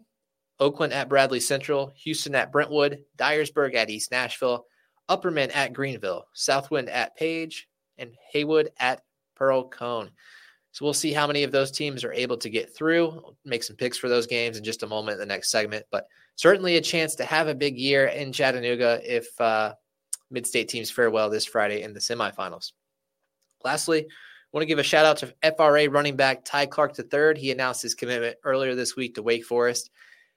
Oakland 0.60 0.92
at 0.92 1.08
Bradley 1.08 1.40
Central, 1.40 1.92
Houston 1.96 2.34
at 2.34 2.52
Brentwood, 2.52 3.00
Dyersburg 3.16 3.74
at 3.74 3.90
East 3.90 4.12
Nashville, 4.12 4.66
Upperman 5.08 5.54
at 5.54 5.72
Greeneville, 5.72 6.22
Southwind 6.34 6.88
at 6.88 7.16
Page, 7.16 7.66
and 7.96 8.12
Haywood 8.32 8.70
at 8.78 9.02
Pearl-Cohn. 9.34 10.10
So 10.72 10.84
we'll 10.84 10.94
see 10.94 11.12
how 11.12 11.26
many 11.26 11.42
of 11.42 11.50
those 11.50 11.72
teams 11.72 12.04
are 12.04 12.12
able 12.12 12.36
to 12.36 12.50
get 12.50 12.74
through. 12.74 13.08
We'll 13.08 13.36
make 13.44 13.64
some 13.64 13.76
picks 13.76 13.98
for 13.98 14.08
those 14.08 14.26
games 14.26 14.58
in 14.58 14.64
just 14.64 14.82
a 14.82 14.86
moment 14.86 15.14
in 15.14 15.20
the 15.20 15.26
next 15.26 15.50
segment, 15.50 15.86
but 15.90 16.06
certainly 16.38 16.76
a 16.76 16.80
chance 16.80 17.16
to 17.16 17.24
have 17.24 17.48
a 17.48 17.54
big 17.54 17.76
year 17.76 18.06
in 18.06 18.32
Chattanooga 18.32 19.00
if 19.04 19.28
uh, 19.40 19.74
mid-state 20.30 20.68
teams 20.68 20.88
fare 20.88 21.10
well 21.10 21.28
this 21.28 21.44
Friday 21.44 21.82
in 21.82 21.92
the 21.92 21.98
semifinals. 21.98 22.72
Lastly, 23.64 24.06
want 24.52 24.62
to 24.62 24.66
give 24.66 24.78
a 24.78 24.84
shout 24.84 25.04
out 25.04 25.16
to 25.18 25.34
FRA 25.56 25.90
running 25.90 26.14
back 26.14 26.44
Ty 26.44 26.66
Clark 26.66 26.96
III. 26.96 27.38
He 27.38 27.50
announced 27.50 27.82
his 27.82 27.96
commitment 27.96 28.36
earlier 28.44 28.76
this 28.76 28.94
week 28.94 29.16
to 29.16 29.22
Wake 29.22 29.44
Forest. 29.44 29.90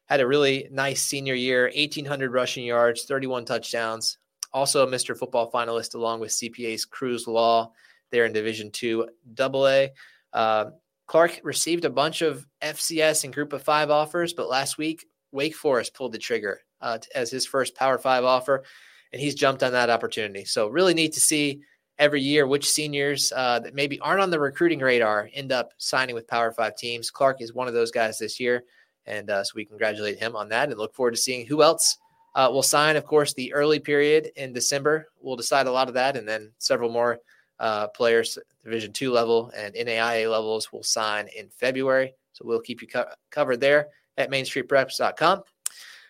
had 0.06 0.22
a 0.22 0.28
really 0.28 0.68
nice 0.72 1.04
senior 1.04 1.36
year 1.36 1.72
1,800 1.76 2.34
rushing 2.34 2.66
yards, 2.66 3.04
31 3.04 3.46
touchdowns. 3.46 4.18
Also, 4.54 4.86
a 4.86 4.90
Mr. 4.90 5.16
Football 5.16 5.52
finalist 5.52 5.94
along 5.94 6.20
with 6.20 6.32
CPA's 6.32 6.84
Cruz 6.84 7.28
Law 7.28 7.72
there 8.10 8.26
in 8.26 8.34
Division 8.34 8.72
Two 8.72 9.08
AA. 9.40 9.86
Uh, 10.34 10.72
Clark 11.06 11.42
received 11.44 11.86
a 11.86 11.90
bunch 11.92 12.24
of 12.24 12.48
FCS 12.64 13.24
and 13.24 13.34
Group 13.34 13.54
of 13.54 13.62
Five 13.62 13.92
offers, 13.92 14.34
but 14.34 14.50
last 14.50 14.80
week 14.80 15.06
Wake 15.32 15.56
Forest 15.56 15.94
pulled 15.94 16.12
the 16.12 16.18
trigger 16.18 16.62
uh, 16.82 16.98
as 17.16 17.32
his 17.32 17.46
first 17.46 17.76
Power 17.76 17.98
Five 17.98 18.24
offer, 18.24 18.64
and 19.12 19.22
he's 19.22 19.36
jumped 19.36 19.64
on 19.64 19.72
that 19.72 19.90
opportunity. 19.90 20.46
So 20.46 20.68
really 20.68 20.94
neat 20.94 21.14
to 21.14 21.20
see 21.20 21.62
every 22.00 22.22
year 22.22 22.48
which 22.48 22.70
seniors 22.70 23.32
uh, 23.36 23.60
that 23.60 23.76
maybe 23.76 24.00
aren't 24.00 24.22
on 24.22 24.32
the 24.32 24.40
recruiting 24.40 24.80
radar 24.80 25.30
end 25.34 25.52
up 25.52 25.72
signing 25.78 26.16
with 26.16 26.28
Power 26.28 26.52
Five 26.52 26.76
teams. 26.76 27.12
Clark 27.12 27.42
is 27.42 27.54
one 27.54 27.68
of 27.68 27.74
those 27.74 27.92
guys 27.92 28.18
this 28.18 28.40
year, 28.40 28.64
and 29.06 29.30
uh, 29.30 29.44
so 29.44 29.52
we 29.56 29.66
congratulate 29.66 30.18
him 30.18 30.36
on 30.36 30.50
that 30.50 30.70
and 30.70 30.80
look 30.80 30.96
forward 30.96 31.12
to 31.12 31.18
seeing 31.18 31.46
who 31.46 31.62
else 31.62 31.98
uh, 32.36 32.50
will 32.52 32.64
sign. 32.64 32.96
Of 32.96 33.06
course, 33.06 33.34
the 33.34 33.54
early 33.54 33.80
period 33.80 34.32
in 34.36 34.54
December 34.54 35.08
will 35.22 35.36
decide 35.36 35.68
a 35.68 35.72
lot 35.72 35.90
of 35.90 35.94
that, 35.94 36.18
and 36.18 36.28
then 36.28 36.52
several 36.58 36.90
more 36.90 37.20
uh, 37.60 37.88
players, 37.90 38.38
Division 38.64 38.92
two 38.94 39.12
level 39.12 39.52
and 39.56 39.76
NAIA 39.76 40.32
levels, 40.32 40.72
will 40.72 40.84
sign 40.84 41.28
in 41.38 41.50
February. 41.50 42.16
So 42.34 42.46
we'll 42.46 42.62
keep 42.62 42.82
you 42.82 42.88
co- 42.88 43.06
covered 43.30 43.60
there 43.60 43.90
at 44.18 44.30
MainStreetPreps.com. 44.30 45.44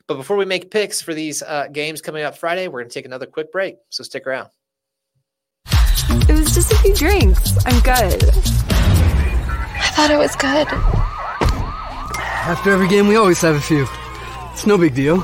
But 0.07 0.15
before 0.15 0.37
we 0.37 0.45
make 0.45 0.71
picks 0.71 1.01
for 1.01 1.13
these 1.13 1.41
uh, 1.41 1.67
games 1.71 2.01
coming 2.01 2.23
up 2.23 2.37
Friday, 2.37 2.67
we're 2.67 2.81
going 2.81 2.89
to 2.89 2.93
take 2.93 3.05
another 3.05 3.25
quick 3.25 3.51
break. 3.51 3.77
So 3.89 4.03
stick 4.03 4.27
around. 4.27 4.49
It 6.27 6.33
was 6.33 6.53
just 6.53 6.71
a 6.71 6.75
few 6.77 6.93
drinks. 6.93 7.57
I'm 7.65 7.79
good. 7.81 8.23
I 8.73 9.91
thought 9.95 10.11
it 10.11 10.17
was 10.17 10.35
good. 10.35 10.67
After 12.43 12.71
every 12.71 12.87
game, 12.87 13.07
we 13.07 13.15
always 13.15 13.39
have 13.41 13.55
a 13.55 13.61
few. 13.61 13.87
It's 14.51 14.65
no 14.65 14.77
big 14.77 14.95
deal. 14.95 15.23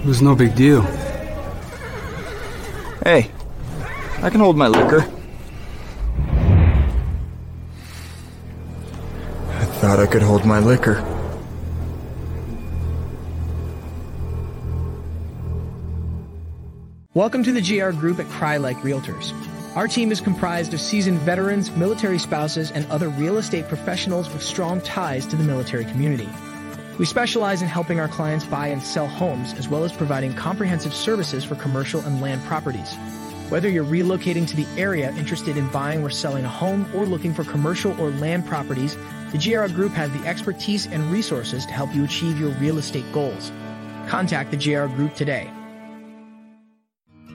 It 0.00 0.06
was 0.06 0.20
no 0.20 0.34
big 0.34 0.54
deal. 0.54 0.82
Hey, 3.04 3.30
I 4.22 4.30
can 4.30 4.40
hold 4.40 4.56
my 4.56 4.68
liquor. 4.68 5.08
Thought 9.84 10.00
I 10.00 10.06
could 10.06 10.22
hold 10.22 10.46
my 10.46 10.60
liquor. 10.60 10.94
Welcome 17.12 17.44
to 17.44 17.52
the 17.52 17.60
GR 17.60 17.90
Group 17.90 18.18
at 18.18 18.24
Crye-Leike 18.28 18.80
Realtors. 18.80 19.34
Our 19.76 19.86
team 19.86 20.10
is 20.10 20.22
comprised 20.22 20.72
of 20.72 20.80
seasoned 20.80 21.18
veterans, 21.18 21.70
military 21.72 22.18
spouses, 22.18 22.70
and 22.70 22.90
other 22.90 23.10
real 23.10 23.36
estate 23.36 23.68
professionals 23.68 24.32
with 24.32 24.42
strong 24.42 24.80
ties 24.80 25.26
to 25.26 25.36
the 25.36 25.44
military 25.44 25.84
community. 25.84 26.30
We 26.98 27.04
specialize 27.04 27.60
in 27.60 27.68
helping 27.68 28.00
our 28.00 28.08
clients 28.08 28.46
buy 28.46 28.68
and 28.68 28.82
sell 28.82 29.06
homes, 29.06 29.52
as 29.52 29.68
well 29.68 29.84
as 29.84 29.92
providing 29.92 30.32
comprehensive 30.32 30.94
services 30.94 31.44
for 31.44 31.56
commercial 31.56 32.00
and 32.00 32.22
land 32.22 32.42
properties. 32.44 32.94
Whether 33.50 33.68
you're 33.68 33.84
relocating 33.84 34.48
to 34.48 34.56
the 34.56 34.66
area 34.80 35.14
interested 35.18 35.58
in 35.58 35.68
buying 35.68 36.02
or 36.02 36.08
selling 36.08 36.46
a 36.46 36.48
home 36.48 36.90
or 36.94 37.04
looking 37.04 37.34
for 37.34 37.44
commercial 37.44 37.92
or 38.00 38.08
land 38.12 38.46
properties, 38.46 38.96
the 39.34 39.40
GR 39.40 39.66
Group 39.74 39.90
has 39.92 40.12
the 40.12 40.24
expertise 40.28 40.86
and 40.86 41.10
resources 41.10 41.66
to 41.66 41.72
help 41.72 41.92
you 41.92 42.04
achieve 42.04 42.38
your 42.38 42.50
real 42.50 42.78
estate 42.78 43.04
goals. 43.12 43.50
Contact 44.06 44.52
the 44.52 44.56
GR 44.56 44.86
Group 44.94 45.14
today. 45.16 45.50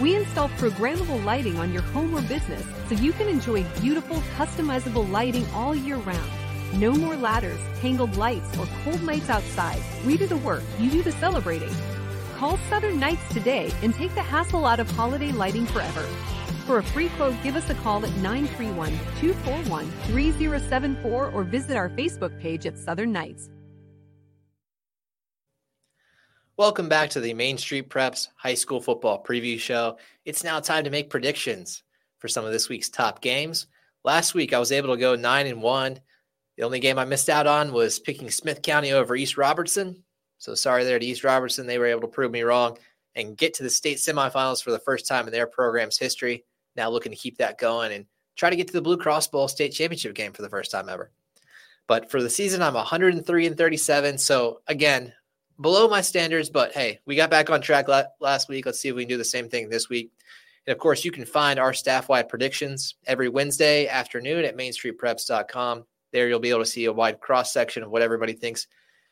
We 0.00 0.16
install 0.16 0.48
programmable 0.50 1.22
lighting 1.24 1.58
on 1.58 1.72
your 1.72 1.82
home 1.82 2.14
or 2.16 2.22
business 2.22 2.64
so 2.88 2.94
you 2.94 3.12
can 3.12 3.28
enjoy 3.28 3.64
beautiful, 3.80 4.16
customizable 4.36 5.08
lighting 5.10 5.46
all 5.54 5.74
year 5.74 5.96
round. 5.96 6.30
No 6.74 6.92
more 6.92 7.16
ladders, 7.16 7.60
tangled 7.80 8.16
lights, 8.16 8.56
or 8.58 8.66
cold 8.84 9.02
nights 9.02 9.28
outside. 9.28 9.82
We 10.06 10.16
do 10.16 10.26
the 10.26 10.38
work, 10.38 10.62
you 10.78 10.90
do 10.90 11.02
the 11.02 11.12
celebrating. 11.12 11.74
Call 12.36 12.56
Southern 12.70 12.98
Nights 12.98 13.28
today 13.32 13.70
and 13.82 13.94
take 13.94 14.14
the 14.14 14.22
hassle 14.22 14.64
out 14.64 14.80
of 14.80 14.90
holiday 14.90 15.30
lighting 15.30 15.66
forever. 15.66 16.02
For 16.66 16.78
a 16.78 16.82
free 16.82 17.10
quote, 17.10 17.34
give 17.42 17.56
us 17.56 17.68
a 17.68 17.74
call 17.74 18.04
at 18.06 18.16
931 18.16 18.90
241 19.20 19.90
3074 20.06 21.30
or 21.30 21.44
visit 21.44 21.76
our 21.76 21.90
Facebook 21.90 22.38
page 22.40 22.64
at 22.66 22.78
Southern 22.78 23.12
Nights. 23.12 23.50
Welcome 26.62 26.88
back 26.88 27.10
to 27.10 27.20
the 27.20 27.34
Main 27.34 27.58
Street 27.58 27.90
Preps 27.90 28.28
High 28.36 28.54
School 28.54 28.80
Football 28.80 29.24
Preview 29.24 29.58
Show. 29.58 29.98
It's 30.24 30.44
now 30.44 30.60
time 30.60 30.84
to 30.84 30.90
make 30.90 31.10
predictions 31.10 31.82
for 32.20 32.28
some 32.28 32.44
of 32.44 32.52
this 32.52 32.68
week's 32.68 32.88
top 32.88 33.20
games. 33.20 33.66
Last 34.04 34.32
week, 34.32 34.52
I 34.52 34.60
was 34.60 34.70
able 34.70 34.94
to 34.94 35.00
go 35.00 35.16
nine 35.16 35.48
and 35.48 35.60
one. 35.60 35.98
The 36.56 36.62
only 36.62 36.78
game 36.78 37.00
I 37.00 37.04
missed 37.04 37.28
out 37.28 37.48
on 37.48 37.72
was 37.72 37.98
picking 37.98 38.30
Smith 38.30 38.62
County 38.62 38.92
over 38.92 39.16
East 39.16 39.36
Robertson. 39.36 40.04
So 40.38 40.54
sorry 40.54 40.84
there 40.84 41.00
to 41.00 41.04
East 41.04 41.24
Robertson. 41.24 41.66
They 41.66 41.78
were 41.78 41.86
able 41.86 42.02
to 42.02 42.06
prove 42.06 42.30
me 42.30 42.42
wrong 42.42 42.78
and 43.16 43.36
get 43.36 43.54
to 43.54 43.64
the 43.64 43.68
state 43.68 43.98
semifinals 43.98 44.62
for 44.62 44.70
the 44.70 44.78
first 44.78 45.08
time 45.08 45.26
in 45.26 45.32
their 45.32 45.48
program's 45.48 45.98
history. 45.98 46.44
Now 46.76 46.90
looking 46.90 47.10
to 47.10 47.18
keep 47.18 47.38
that 47.38 47.58
going 47.58 47.90
and 47.90 48.06
try 48.36 48.50
to 48.50 48.56
get 48.56 48.68
to 48.68 48.72
the 48.72 48.82
Blue 48.82 48.98
Cross 48.98 49.26
Bowl 49.26 49.48
state 49.48 49.72
championship 49.72 50.14
game 50.14 50.32
for 50.32 50.42
the 50.42 50.48
first 50.48 50.70
time 50.70 50.88
ever. 50.88 51.10
But 51.88 52.08
for 52.08 52.22
the 52.22 52.30
season, 52.30 52.62
I'm 52.62 52.74
103 52.74 53.46
and 53.48 53.56
37. 53.56 54.18
So 54.18 54.60
again, 54.68 55.12
below 55.60 55.88
my 55.88 56.00
standards, 56.00 56.50
but 56.50 56.72
hey, 56.72 57.00
we 57.06 57.16
got 57.16 57.30
back 57.30 57.50
on 57.50 57.60
track 57.60 57.86
last 58.20 58.48
week. 58.48 58.66
Let's 58.66 58.80
see 58.80 58.88
if 58.88 58.94
we 58.94 59.02
can 59.02 59.10
do 59.10 59.18
the 59.18 59.24
same 59.24 59.48
thing 59.48 59.68
this 59.68 59.88
week. 59.88 60.10
And 60.66 60.72
of 60.72 60.78
course, 60.78 61.04
you 61.04 61.10
can 61.10 61.24
find 61.24 61.58
our 61.58 61.72
staff 61.72 62.08
wide 62.08 62.28
predictions 62.28 62.94
every 63.06 63.28
Wednesday 63.28 63.88
afternoon 63.88 64.44
at 64.44 64.56
mainstreetpreps.com. 64.56 65.84
There 66.12 66.28
you'll 66.28 66.40
be 66.40 66.50
able 66.50 66.60
to 66.60 66.66
see 66.66 66.84
a 66.84 66.92
wide 66.92 67.20
cross 67.20 67.52
section 67.52 67.82
of 67.82 67.90
what 67.90 68.02
everybody 68.02 68.32
thinks 68.32 68.66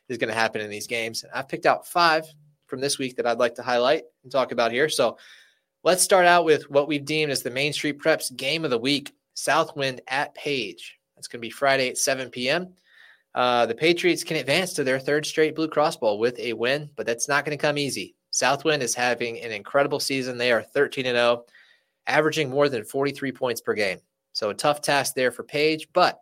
is 0.08 0.18
going 0.18 0.28
to 0.28 0.34
happen 0.34 0.60
in 0.60 0.70
these 0.70 0.86
games. 0.86 1.24
I've 1.34 1.48
picked 1.48 1.66
out 1.66 1.86
five 1.86 2.26
from 2.66 2.80
this 2.80 2.98
week 2.98 3.16
that 3.16 3.26
I'd 3.26 3.38
like 3.38 3.54
to 3.56 3.62
highlight 3.62 4.04
and 4.22 4.30
talk 4.30 4.52
about 4.52 4.72
here. 4.72 4.88
So 4.88 5.18
let's 5.82 6.02
start 6.02 6.26
out 6.26 6.44
with 6.44 6.70
what 6.70 6.88
we've 6.88 7.04
deemed 7.04 7.32
as 7.32 7.42
the 7.42 7.50
Main 7.50 7.72
Street 7.72 7.98
Preps 7.98 8.34
game 8.36 8.64
of 8.64 8.70
the 8.70 8.78
week 8.78 9.12
Southwind 9.34 10.02
at 10.08 10.34
Page. 10.34 10.98
That's 11.14 11.28
going 11.28 11.40
to 11.40 11.46
be 11.46 11.50
Friday 11.50 11.88
at 11.88 11.98
7 11.98 12.30
p.m. 12.30 12.74
Uh, 13.34 13.66
the 13.66 13.74
Patriots 13.74 14.24
can 14.24 14.36
advance 14.36 14.72
to 14.72 14.84
their 14.84 14.98
third 14.98 15.24
straight 15.24 15.54
Blue 15.54 15.68
Cross 15.68 15.96
Bowl 15.96 16.18
with 16.18 16.38
a 16.38 16.52
win, 16.52 16.90
but 16.96 17.06
that's 17.06 17.28
not 17.28 17.44
going 17.44 17.56
to 17.56 17.62
come 17.62 17.78
easy. 17.78 18.14
Southwind 18.30 18.82
is 18.82 18.94
having 18.94 19.40
an 19.40 19.52
incredible 19.52 20.00
season. 20.00 20.38
They 20.38 20.52
are 20.52 20.62
13 20.62 21.06
and 21.06 21.16
0, 21.16 21.44
averaging 22.06 22.50
more 22.50 22.68
than 22.68 22.84
43 22.84 23.32
points 23.32 23.60
per 23.60 23.74
game. 23.74 23.98
So 24.32 24.50
a 24.50 24.54
tough 24.54 24.80
task 24.80 25.14
there 25.14 25.30
for 25.30 25.42
Page, 25.42 25.88
but 25.92 26.20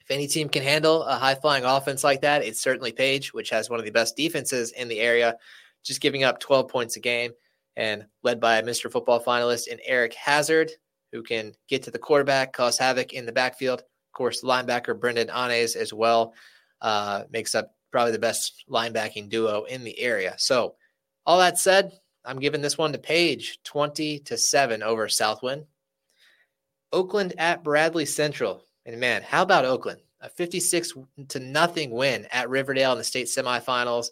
if 0.00 0.10
any 0.10 0.26
team 0.26 0.48
can 0.48 0.62
handle 0.62 1.02
a 1.04 1.16
high 1.16 1.34
flying 1.34 1.64
offense 1.64 2.02
like 2.02 2.20
that, 2.22 2.42
it's 2.42 2.60
certainly 2.60 2.92
Page, 2.92 3.32
which 3.32 3.50
has 3.50 3.70
one 3.70 3.78
of 3.78 3.84
the 3.84 3.92
best 3.92 4.16
defenses 4.16 4.72
in 4.72 4.88
the 4.88 5.00
area, 5.00 5.36
just 5.84 6.00
giving 6.00 6.24
up 6.24 6.40
12 6.40 6.68
points 6.68 6.96
a 6.96 7.00
game 7.00 7.32
and 7.76 8.04
led 8.22 8.40
by 8.40 8.58
a 8.58 8.62
Mr. 8.62 8.90
Football 8.90 9.22
finalist 9.22 9.68
in 9.68 9.78
Eric 9.84 10.14
Hazard, 10.14 10.70
who 11.12 11.22
can 11.22 11.52
get 11.68 11.82
to 11.84 11.90
the 11.90 11.98
quarterback, 11.98 12.52
cause 12.52 12.78
havoc 12.78 13.12
in 13.12 13.26
the 13.26 13.32
backfield. 13.32 13.82
Of 14.10 14.14
course, 14.14 14.42
linebacker 14.42 14.98
Brendan 14.98 15.30
Anes 15.30 15.76
as 15.76 15.92
well 15.92 16.34
uh, 16.80 17.22
makes 17.30 17.54
up 17.54 17.74
probably 17.92 18.10
the 18.10 18.18
best 18.18 18.64
linebacking 18.68 19.28
duo 19.28 19.62
in 19.64 19.84
the 19.84 19.96
area. 20.00 20.34
So, 20.36 20.74
all 21.24 21.38
that 21.38 21.58
said, 21.58 21.92
I'm 22.24 22.40
giving 22.40 22.60
this 22.60 22.76
one 22.76 22.92
to 22.92 22.98
Page 22.98 23.60
20 23.62 24.18
to 24.20 24.36
7 24.36 24.82
over 24.82 25.08
Southwind. 25.08 25.64
Oakland 26.92 27.34
at 27.38 27.62
Bradley 27.62 28.04
Central. 28.04 28.64
And 28.84 28.98
man, 28.98 29.22
how 29.22 29.42
about 29.42 29.64
Oakland? 29.64 30.00
A 30.22 30.28
56 30.28 30.94
to 31.28 31.38
nothing 31.38 31.90
win 31.92 32.26
at 32.32 32.50
Riverdale 32.50 32.92
in 32.92 32.98
the 32.98 33.04
state 33.04 33.26
semifinals 33.26 34.08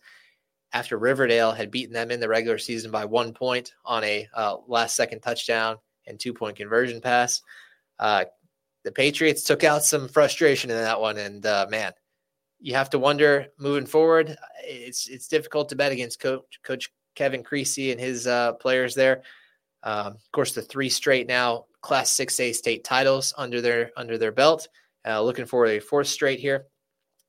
after 0.72 0.96
Riverdale 0.96 1.52
had 1.52 1.70
beaten 1.70 1.92
them 1.92 2.11
in 2.11 2.20
the 2.20 2.28
regular 2.28 2.58
season 2.58 2.90
by 2.90 3.04
one 3.04 3.32
point 3.32 3.74
on 3.84 4.04
a 4.04 4.28
uh, 4.32 4.56
last 4.68 4.94
second 4.94 5.20
touchdown 5.20 5.76
and 6.06 6.20
two 6.20 6.32
point 6.32 6.56
conversion 6.56 7.00
pass. 7.00 7.42
Uh, 7.98 8.24
the 8.84 8.92
Patriots 8.92 9.42
took 9.42 9.64
out 9.64 9.84
some 9.84 10.08
frustration 10.08 10.70
in 10.70 10.76
that 10.76 11.00
one. 11.00 11.18
And 11.18 11.44
uh, 11.44 11.66
man, 11.70 11.92
you 12.60 12.74
have 12.74 12.90
to 12.90 12.98
wonder 12.98 13.46
moving 13.58 13.86
forward. 13.86 14.36
It's 14.64 15.08
it's 15.08 15.28
difficult 15.28 15.68
to 15.70 15.76
bet 15.76 15.92
against 15.92 16.20
Coach 16.20 16.60
Coach 16.62 16.90
Kevin 17.14 17.42
Creasy 17.42 17.92
and 17.92 18.00
his 18.00 18.26
uh, 18.26 18.54
players 18.54 18.94
there. 18.94 19.22
Um, 19.82 20.14
of 20.14 20.32
course, 20.32 20.54
the 20.54 20.62
three 20.62 20.88
straight 20.88 21.26
now 21.26 21.66
Class 21.80 22.10
6A 22.12 22.54
state 22.54 22.84
titles 22.84 23.32
under 23.36 23.60
their 23.60 23.90
under 23.96 24.18
their 24.18 24.32
belt. 24.32 24.68
Uh, 25.06 25.22
looking 25.22 25.46
for 25.46 25.66
a 25.66 25.78
fourth 25.78 26.08
straight 26.08 26.40
here, 26.40 26.66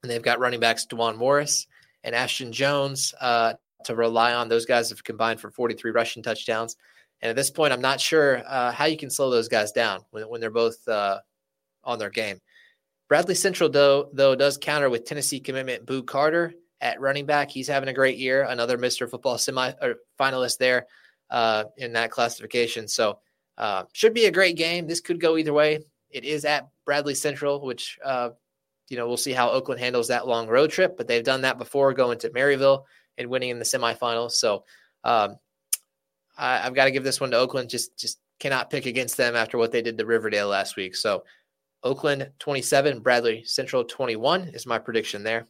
and 0.02 0.12
they've 0.12 0.24
got 0.24 0.40
running 0.40 0.60
backs 0.60 0.86
Dewan 0.86 1.16
Morris 1.16 1.68
and 2.04 2.16
Ashton 2.16 2.52
Jones 2.52 3.14
uh, 3.22 3.54
to 3.86 3.96
rely 3.96 4.34
on. 4.34 4.50
Those 4.50 4.66
guys 4.66 4.90
have 4.90 5.04
combined 5.04 5.40
for 5.40 5.52
43 5.52 5.92
rushing 5.92 6.24
touchdowns. 6.24 6.76
And 7.22 7.30
at 7.30 7.36
this 7.36 7.52
point, 7.52 7.74
I'm 7.74 7.82
not 7.82 8.00
sure 8.00 8.42
uh, 8.48 8.72
how 8.72 8.86
you 8.86 8.98
can 8.98 9.10
slow 9.10 9.30
those 9.30 9.50
guys 9.50 9.72
down 9.72 10.02
when, 10.12 10.24
when 10.24 10.42
they're 10.42 10.50
both 10.50 10.88
uh, 10.88 11.20
on 11.84 12.00
their 12.00 12.10
game. 12.10 12.40
Bradley 13.08 13.36
Central, 13.36 13.70
though, 13.70 14.10
though 14.14 14.36
does 14.36 14.58
counter 14.58 14.90
with 14.90 15.06
Tennessee 15.06 15.40
commitment 15.40 15.86
Boo 15.86 16.04
Carter 16.04 16.54
at 16.82 17.02
running 17.02 17.26
back. 17.26 17.50
He's 17.50 17.68
having 17.68 17.90
a 17.90 17.94
great 17.94 18.18
year. 18.18 18.44
Another 18.44 18.78
Mr. 18.78 19.10
Football 19.10 19.38
semi 19.38 19.72
or 19.82 19.96
finalist 20.20 20.58
there 20.58 20.88
uh, 21.30 21.66
in 21.78 21.94
that 21.94 22.12
classification. 22.12 22.88
So 22.88 23.20
uh, 23.58 23.84
should 23.94 24.14
be 24.14 24.26
a 24.26 24.32
great 24.32 24.56
game. 24.56 24.88
This 24.88 25.02
could 25.02 25.20
go 25.20 25.38
either 25.38 25.54
way. 25.54 25.80
It 26.10 26.24
is 26.24 26.46
at 26.46 26.70
Bradley 26.86 27.16
Central, 27.16 27.62
which 27.66 28.00
uh, 28.04 28.30
you 28.90 28.98
know 28.98 29.08
we'll 29.08 29.18
see 29.18 29.34
how 29.34 29.50
Oakland 29.50 29.80
handles 29.80 30.08
that 30.08 30.28
long 30.28 30.48
road 30.48 30.72
trip. 30.72 30.96
But 30.98 31.08
they've 31.08 31.24
done 31.24 31.42
that 31.42 31.58
before, 31.58 31.94
going 31.94 32.20
to 32.20 32.30
Maryville 32.30 32.86
and 33.18 33.30
winning 33.30 33.50
in 33.50 33.60
the 33.60 33.66
semifinals. 33.66 34.32
So 34.32 34.64
um, 35.04 35.36
I, 36.38 36.58
have 36.60 36.74
got 36.74 36.86
to 36.86 36.92
give 36.92 37.04
this 37.04 37.20
one 37.20 37.32
to 37.32 37.38
Oakland. 37.38 37.70
Just 37.70 37.98
just 37.98 38.20
cannot 38.40 38.70
pick 38.70 38.86
against 38.86 39.18
them 39.18 39.36
after 39.36 39.58
what 39.58 39.72
they 39.72 39.82
did 39.82 39.98
to 39.98 40.06
Riverdale 40.06 40.48
last 40.48 40.78
week. 40.78 40.96
So 40.96 41.26
Oakland 41.84 42.32
27, 42.40 43.00
Bradley 43.00 43.44
Central 43.46 43.84
21 43.84 44.50
is 44.50 44.66
my 44.66 44.78
prediction 44.78 45.24
there. 45.24 45.48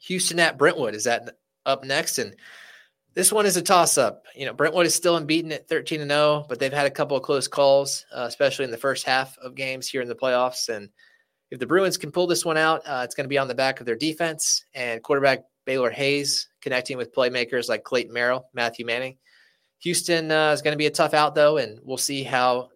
Houston 0.00 0.40
at 0.40 0.58
Brentwood 0.58 0.94
is 0.94 1.04
that 1.04 1.36
up 1.66 1.84
next, 1.84 2.18
and 2.18 2.34
this 3.14 3.32
one 3.32 3.46
is 3.46 3.56
a 3.56 3.62
toss 3.62 3.98
up. 3.98 4.24
You 4.34 4.46
know, 4.46 4.52
Brentwood 4.52 4.86
is 4.86 4.94
still 4.94 5.16
unbeaten 5.16 5.52
at 5.52 5.68
13 5.68 6.00
and 6.00 6.10
0, 6.10 6.46
but 6.48 6.58
they've 6.58 6.72
had 6.72 6.86
a 6.86 6.90
couple 6.90 7.16
of 7.16 7.22
close 7.22 7.48
calls, 7.48 8.04
uh, 8.14 8.24
especially 8.28 8.64
in 8.64 8.70
the 8.70 8.76
first 8.76 9.04
half 9.04 9.36
of 9.38 9.54
games 9.54 9.88
here 9.88 10.02
in 10.02 10.08
the 10.08 10.14
playoffs. 10.14 10.68
And 10.68 10.88
if 11.50 11.58
the 11.58 11.66
Bruins 11.66 11.96
can 11.96 12.12
pull 12.12 12.26
this 12.26 12.44
one 12.44 12.56
out, 12.56 12.82
uh, 12.86 13.02
it's 13.04 13.14
going 13.14 13.24
to 13.24 13.28
be 13.28 13.38
on 13.38 13.48
the 13.48 13.54
back 13.54 13.80
of 13.80 13.86
their 13.86 13.96
defense 13.96 14.64
and 14.74 15.02
quarterback 15.02 15.40
Baylor 15.64 15.90
Hayes 15.90 16.48
connecting 16.62 16.96
with 16.96 17.14
playmakers 17.14 17.68
like 17.68 17.84
Clayton 17.84 18.12
Merrill, 18.12 18.48
Matthew 18.54 18.86
Manning. 18.86 19.16
Houston 19.80 20.30
uh, 20.30 20.52
is 20.52 20.62
going 20.62 20.72
to 20.72 20.78
be 20.78 20.86
a 20.86 20.90
tough 20.90 21.14
out 21.14 21.34
though, 21.34 21.56
and 21.56 21.80
we'll 21.82 21.96
see 21.96 22.22
how 22.22 22.68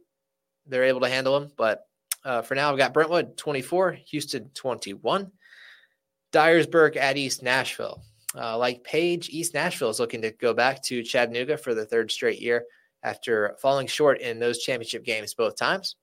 they're 0.66 0.84
able 0.84 1.00
to 1.00 1.08
handle 1.08 1.38
them. 1.38 1.52
But 1.56 1.86
uh, 2.24 2.42
for 2.42 2.54
now, 2.54 2.70
I've 2.70 2.78
got 2.78 2.94
Brentwood 2.94 3.36
24, 3.36 3.92
Houston 3.92 4.50
21, 4.54 5.30
Dyersburg 6.32 6.96
at 6.96 7.16
East 7.16 7.42
Nashville. 7.42 8.02
Uh, 8.36 8.58
like 8.58 8.82
Page, 8.82 9.28
East 9.28 9.54
Nashville 9.54 9.90
is 9.90 10.00
looking 10.00 10.22
to 10.22 10.32
go 10.32 10.52
back 10.52 10.82
to 10.82 11.02
Chattanooga 11.02 11.56
for 11.56 11.74
the 11.74 11.84
third 11.84 12.10
straight 12.10 12.40
year 12.40 12.64
after 13.02 13.56
falling 13.60 13.86
short 13.86 14.20
in 14.20 14.40
those 14.40 14.58
championship 14.58 15.04
games 15.04 15.34
both 15.34 15.56
times. 15.56 15.96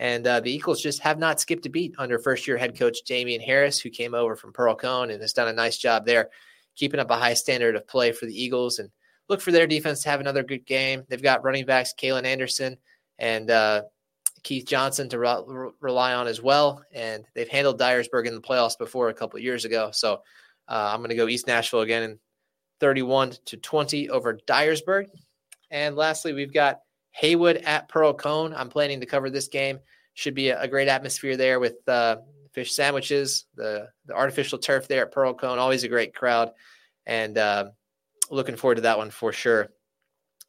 And 0.00 0.26
uh, 0.26 0.40
the 0.40 0.50
Eagles 0.50 0.80
just 0.80 1.00
have 1.00 1.18
not 1.18 1.40
skipped 1.40 1.66
a 1.66 1.70
beat 1.70 1.94
under 1.98 2.18
first 2.18 2.46
year 2.46 2.56
head 2.56 2.76
coach 2.76 2.98
Damian 3.04 3.40
Harris, 3.40 3.78
who 3.80 3.90
came 3.90 4.14
over 4.14 4.36
from 4.36 4.52
Pearl-Cohn 4.52 5.10
and 5.10 5.20
has 5.20 5.32
done 5.32 5.48
a 5.48 5.52
nice 5.52 5.76
job 5.76 6.06
there, 6.06 6.30
keeping 6.76 7.00
up 7.00 7.10
a 7.10 7.16
high 7.16 7.34
standard 7.34 7.76
of 7.76 7.86
play 7.86 8.12
for 8.12 8.26
the 8.26 8.42
Eagles. 8.42 8.78
And 8.78 8.90
look 9.28 9.40
for 9.40 9.52
their 9.52 9.66
defense 9.66 10.02
to 10.02 10.08
have 10.08 10.20
another 10.20 10.42
good 10.42 10.64
game. 10.66 11.04
They've 11.08 11.22
got 11.22 11.44
running 11.44 11.66
backs 11.66 11.94
Kalen 12.00 12.24
Anderson 12.24 12.78
and 13.18 13.50
uh, 13.50 13.82
Keith 14.42 14.66
Johnson 14.66 15.08
to 15.10 15.18
re- 15.18 15.70
rely 15.80 16.14
on 16.14 16.26
as 16.26 16.42
well. 16.42 16.82
And 16.92 17.24
they've 17.34 17.48
handled 17.48 17.80
Dyersburg 17.80 18.26
in 18.26 18.34
the 18.34 18.40
playoffs 18.40 18.78
before 18.78 19.08
a 19.08 19.14
couple 19.14 19.38
years 19.38 19.64
ago. 19.64 19.90
So 19.92 20.22
uh, 20.68 20.90
I'm 20.92 21.00
going 21.00 21.10
to 21.10 21.16
go 21.16 21.28
East 21.28 21.46
Nashville 21.46 21.80
again 21.80 22.02
in 22.02 22.18
31 22.80 23.34
to 23.46 23.56
20 23.56 24.10
over 24.10 24.38
Dyersburg. 24.46 25.06
And 25.70 25.96
lastly, 25.96 26.32
we've 26.32 26.52
got 26.52 26.80
Haywood 27.12 27.56
at 27.58 27.88
Pearl-Cohn. 27.88 28.54
I'm 28.54 28.68
planning 28.68 29.00
to 29.00 29.06
cover 29.06 29.30
this 29.30 29.48
game. 29.48 29.78
Should 30.14 30.34
be 30.34 30.48
a, 30.50 30.60
a 30.60 30.68
great 30.68 30.88
atmosphere 30.88 31.36
there 31.36 31.60
with 31.60 31.76
uh, 31.88 32.16
fish 32.52 32.72
sandwiches, 32.72 33.46
the 33.54 33.88
the 34.06 34.14
artificial 34.14 34.58
turf 34.58 34.88
there 34.88 35.06
at 35.06 35.12
Pearl-Cohn. 35.12 35.58
Always 35.58 35.84
a 35.84 35.88
great 35.88 36.14
crowd, 36.14 36.50
and 37.06 37.38
uh, 37.38 37.66
looking 38.30 38.56
forward 38.56 38.76
to 38.76 38.80
that 38.82 38.98
one 38.98 39.10
for 39.10 39.32
sure. 39.32 39.68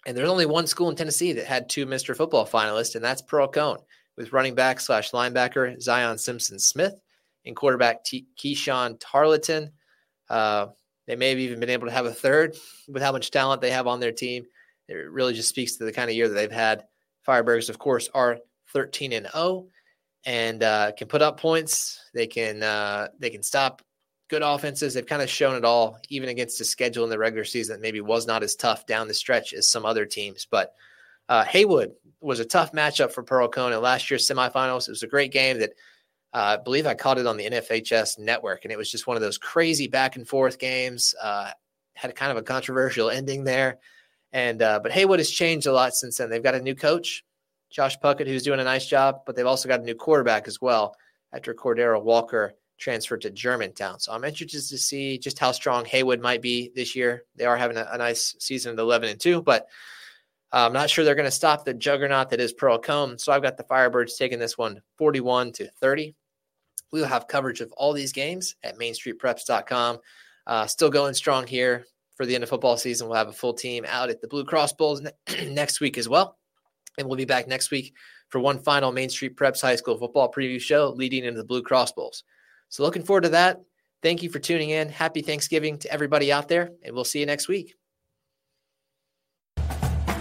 And 0.06 0.16
there's 0.16 0.30
only 0.30 0.46
one 0.46 0.68
school 0.68 0.90
in 0.90 0.96
Tennessee 0.96 1.34
that 1.34 1.46
had 1.46 1.70
two 1.70 1.86
Mr. 1.86 2.16
Football 2.16 2.48
finalists, 2.48 2.96
and 2.96 3.04
that's 3.04 3.22
Pearl-Cohn 3.22 3.78
with 4.18 4.34
running 4.34 4.56
back 4.56 4.80
slash 4.80 5.12
linebacker 5.12 5.80
Zion 5.82 6.18
Simpson 6.18 6.60
Smith 6.60 7.00
and 7.46 7.56
quarterback 7.56 8.04
T- 8.04 8.28
Keyshawn 8.38 8.98
Tarleton. 9.00 9.72
Uh, 10.30 10.68
they 11.08 11.16
may 11.16 11.30
have 11.30 11.40
even 11.40 11.60
been 11.60 11.70
able 11.70 11.88
to 11.88 11.94
have 11.94 12.06
a 12.06 12.14
third 12.14 12.56
with 12.88 13.02
how 13.02 13.12
much 13.12 13.32
talent 13.32 13.62
they 13.62 13.72
have 13.72 13.88
on 13.88 14.00
their 14.00 14.12
team. 14.12 14.46
It 14.88 14.94
really 14.94 15.34
just 15.34 15.50
speaks 15.50 15.76
to 15.76 15.86
the 15.86 15.92
kind 15.92 16.10
of 16.10 16.16
year 16.16 16.28
that 16.28 16.34
they've 16.34 16.52
had. 16.52 16.86
Firebirds, 17.28 17.70
of 17.70 17.78
course, 17.78 18.10
are 18.14 18.40
13 18.74 19.14
and 19.14 19.28
0 19.32 19.68
and 20.26 20.64
uh, 20.64 20.92
can 20.98 21.08
put 21.08 21.22
up 21.22 21.40
points. 21.40 22.00
They 22.14 22.28
can 22.28 22.64
uh, 22.64 23.10
they 23.20 23.30
can 23.30 23.44
stop 23.44 23.82
good 24.30 24.44
offenses. 24.44 24.94
They've 24.94 25.06
kind 25.06 25.22
of 25.22 25.30
shown 25.30 25.56
it 25.56 25.66
all, 25.66 26.00
even 26.10 26.30
against 26.30 26.62
a 26.62 26.66
schedule 26.66 27.04
in 27.04 27.10
the 27.10 27.18
regular 27.18 27.44
season 27.44 27.76
that 27.76 27.82
maybe 27.82 28.00
was 28.00 28.28
not 28.28 28.44
as 28.44 28.56
tough 28.56 28.86
down 28.86 29.08
the 29.08 29.14
stretch 29.14 29.54
as 29.54 29.70
some 29.70 29.86
other 29.86 30.06
teams. 30.06 30.48
But 30.50 30.74
uh, 31.28 31.44
Haywood 31.46 31.92
was 32.22 32.40
a 32.40 32.46
tough 32.46 32.72
matchup 32.72 33.12
for 33.12 33.24
Pearl-Cohn 33.24 33.74
in 33.74 33.82
last 33.82 34.10
year's 34.10 34.28
semifinals. 34.28 34.88
It 34.88 34.92
was 34.92 35.04
a 35.04 35.08
great 35.08 35.32
game 35.32 35.60
that 35.60 35.72
uh, 36.34 36.58
I 36.60 36.64
believe 36.64 36.86
I 36.86 36.94
caught 36.94 37.18
it 37.18 37.26
on 37.26 37.38
the 37.38 37.50
NFHS 37.50 38.20
network, 38.20 38.64
and 38.64 38.72
it 38.72 38.78
was 38.78 38.92
just 38.92 39.08
one 39.08 39.18
of 39.18 39.22
those 39.22 39.38
crazy 39.38 39.88
back 39.88 40.16
and 40.16 40.28
forth 40.28 40.60
games. 40.60 41.16
Uh, 41.22 41.52
had 41.94 42.12
a 42.12 42.14
kind 42.14 42.32
of 42.32 42.38
a 42.38 42.44
controversial 42.44 43.10
ending 43.10 43.44
there, 43.44 43.80
and 44.32 44.62
uh, 44.62 44.80
but 44.82 44.92
Haywood 44.92 45.20
has 45.20 45.30
changed 45.30 45.66
a 45.66 45.74
lot 45.74 45.96
since 45.96 46.18
then. 46.18 46.30
They've 46.30 46.44
got 46.44 46.56
a 46.56 46.62
new 46.62 46.76
coach, 46.76 47.24
Josh 47.72 47.98
Puckett, 48.00 48.28
who's 48.28 48.44
doing 48.44 48.60
a 48.60 48.64
nice 48.64 48.86
job, 48.86 49.22
but 49.26 49.36
they've 49.36 49.46
also 49.46 49.68
got 49.68 49.80
a 49.80 49.84
new 49.84 49.96
quarterback 49.96 50.48
as 50.48 50.62
well 50.62 50.96
after 51.34 51.54
Cordero 51.54 52.02
Walker 52.02 52.54
transferred 52.80 53.22
to 53.22 53.30
Germantown. 53.30 54.00
So 54.00 54.12
I'm 54.14 54.24
interested 54.24 54.62
to 54.70 54.78
see 54.78 55.18
just 55.18 55.38
how 55.38 55.52
strong 55.52 55.86
Haywood 55.86 56.22
might 56.22 56.42
be 56.42 56.72
this 56.76 56.96
year. 56.96 57.26
They 57.36 57.46
are 57.46 57.58
having 57.58 57.78
a, 57.78 57.88
a 57.92 57.98
nice 57.98 58.36
season 58.40 58.74
at 58.74 58.80
11 58.80 59.10
and 59.10 59.20
two, 59.20 59.42
but 59.42 59.68
I'm 60.52 60.74
not 60.74 60.90
sure 60.90 61.06
they're 61.06 61.16
going 61.16 61.26
to 61.26 61.32
stop 61.32 61.64
the 61.64 61.74
juggernaut 61.74 62.30
that 62.32 62.40
is 62.40 62.54
Pearl-Cohn. 62.54 63.20
So 63.20 63.32
I've 63.32 63.44
got 63.44 63.58
the 63.58 63.64
Firebirds 63.64 64.18
taking 64.18 64.40
this 64.40 64.58
one 64.58 64.82
41 64.98 65.52
to 65.54 65.70
30. 65.80 66.16
We 66.92 67.02
will 67.02 67.08
have 67.08 67.28
coverage 67.28 67.62
of 67.62 67.72
all 67.74 67.94
these 67.94 68.14
games 68.14 68.56
at 68.64 68.80
mainstreetpreps.com. 68.80 70.00
Uh, 70.48 70.66
still 70.66 70.90
going 70.90 71.14
strong 71.14 71.46
here 71.46 71.86
for 72.16 72.26
the 72.26 72.34
end 72.34 72.44
of 72.44 72.50
football 72.50 72.78
season. 72.78 73.08
We'll 73.08 73.18
have 73.18 73.28
a 73.28 73.34
full 73.34 73.54
team 73.54 73.86
out 73.88 74.10
at 74.10 74.22
the 74.22 74.28
Blue 74.28 74.44
Cross 74.44 74.74
Bowls 74.74 75.02
ne- 75.02 75.48
next 75.50 75.80
week 75.82 75.98
as 75.98 76.10
well. 76.10 76.38
And 76.98 77.08
we'll 77.08 77.18
be 77.18 77.26
back 77.26 77.48
next 77.48 77.70
week 77.70 77.94
for 78.30 78.40
one 78.40 78.60
final 78.60 78.92
Main 78.92 79.10
Street 79.10 79.36
Preps 79.36 79.62
High 79.62 79.76
School 79.76 79.98
football 79.98 80.32
preview 80.32 80.60
show 80.60 80.90
leading 80.90 81.26
into 81.26 81.40
the 81.40 81.46
Blue 81.46 81.62
Cross 81.62 81.92
Bowls. 81.92 82.24
So 82.70 82.84
looking 82.84 83.04
forward 83.04 83.24
to 83.24 83.30
that. 83.30 83.62
Thank 84.02 84.24
you 84.24 84.30
for 84.30 84.40
tuning 84.40 84.70
in. 84.70 84.90
Happy 84.90 85.22
Thanksgiving 85.22 85.78
to 85.80 85.92
everybody 85.92 86.32
out 86.32 86.48
there, 86.48 86.72
and 86.84 86.96
we'll 86.96 87.04
see 87.04 87.20
you 87.20 87.26
next 87.26 87.48
week. 87.48 87.76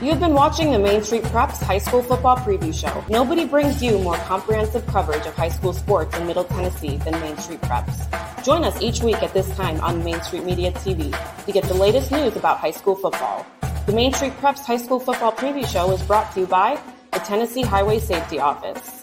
You've 0.01 0.21
been 0.21 0.35
watching 0.35 0.71
the 0.71 0.79
Main 0.79 1.03
Street 1.03 1.25
Preps 1.25 1.61
High 1.61 1.79
School 1.79 2.03
Football 2.03 2.37
Preview 2.37 2.73
Show. 2.73 3.05
Nobody 3.09 3.45
brings 3.45 3.83
you 3.83 3.99
more 3.99 4.17
comprehensive 4.19 4.87
coverage 4.87 5.27
of 5.27 5.35
high 5.35 5.49
school 5.49 5.73
sports 5.73 6.17
in 6.17 6.27
Middle 6.27 6.45
Tennessee 6.45 6.99
than 6.99 7.19
Main 7.21 7.37
Street 7.39 7.61
Preps. 7.63 8.45
Join 8.45 8.65
us 8.65 8.81
each 8.81 9.03
week 9.03 9.21
at 9.25 9.35
this 9.35 9.49
time 9.57 9.81
on 9.81 10.05
Main 10.05 10.21
Street 10.23 10.45
Media 10.45 10.71
TV 10.71 11.11
to 11.47 11.53
get 11.53 11.65
the 11.65 11.75
latest 11.75 12.13
news 12.13 12.37
about 12.37 12.59
high 12.59 12.71
school 12.71 12.95
football. 12.95 13.45
The 13.87 13.93
Main 13.93 14.13
Street 14.13 14.35
Preps 14.35 14.65
High 14.65 14.77
School 14.77 15.01
Football 15.01 15.33
Preview 15.33 15.67
Show 15.67 15.91
is 15.91 16.03
brought 16.05 16.33
to 16.35 16.41
you 16.41 16.47
by 16.47 16.81
the 17.13 17.19
Tennessee 17.19 17.63
Highway 17.63 17.99
Safety 17.99 18.39
Office. 18.39 18.98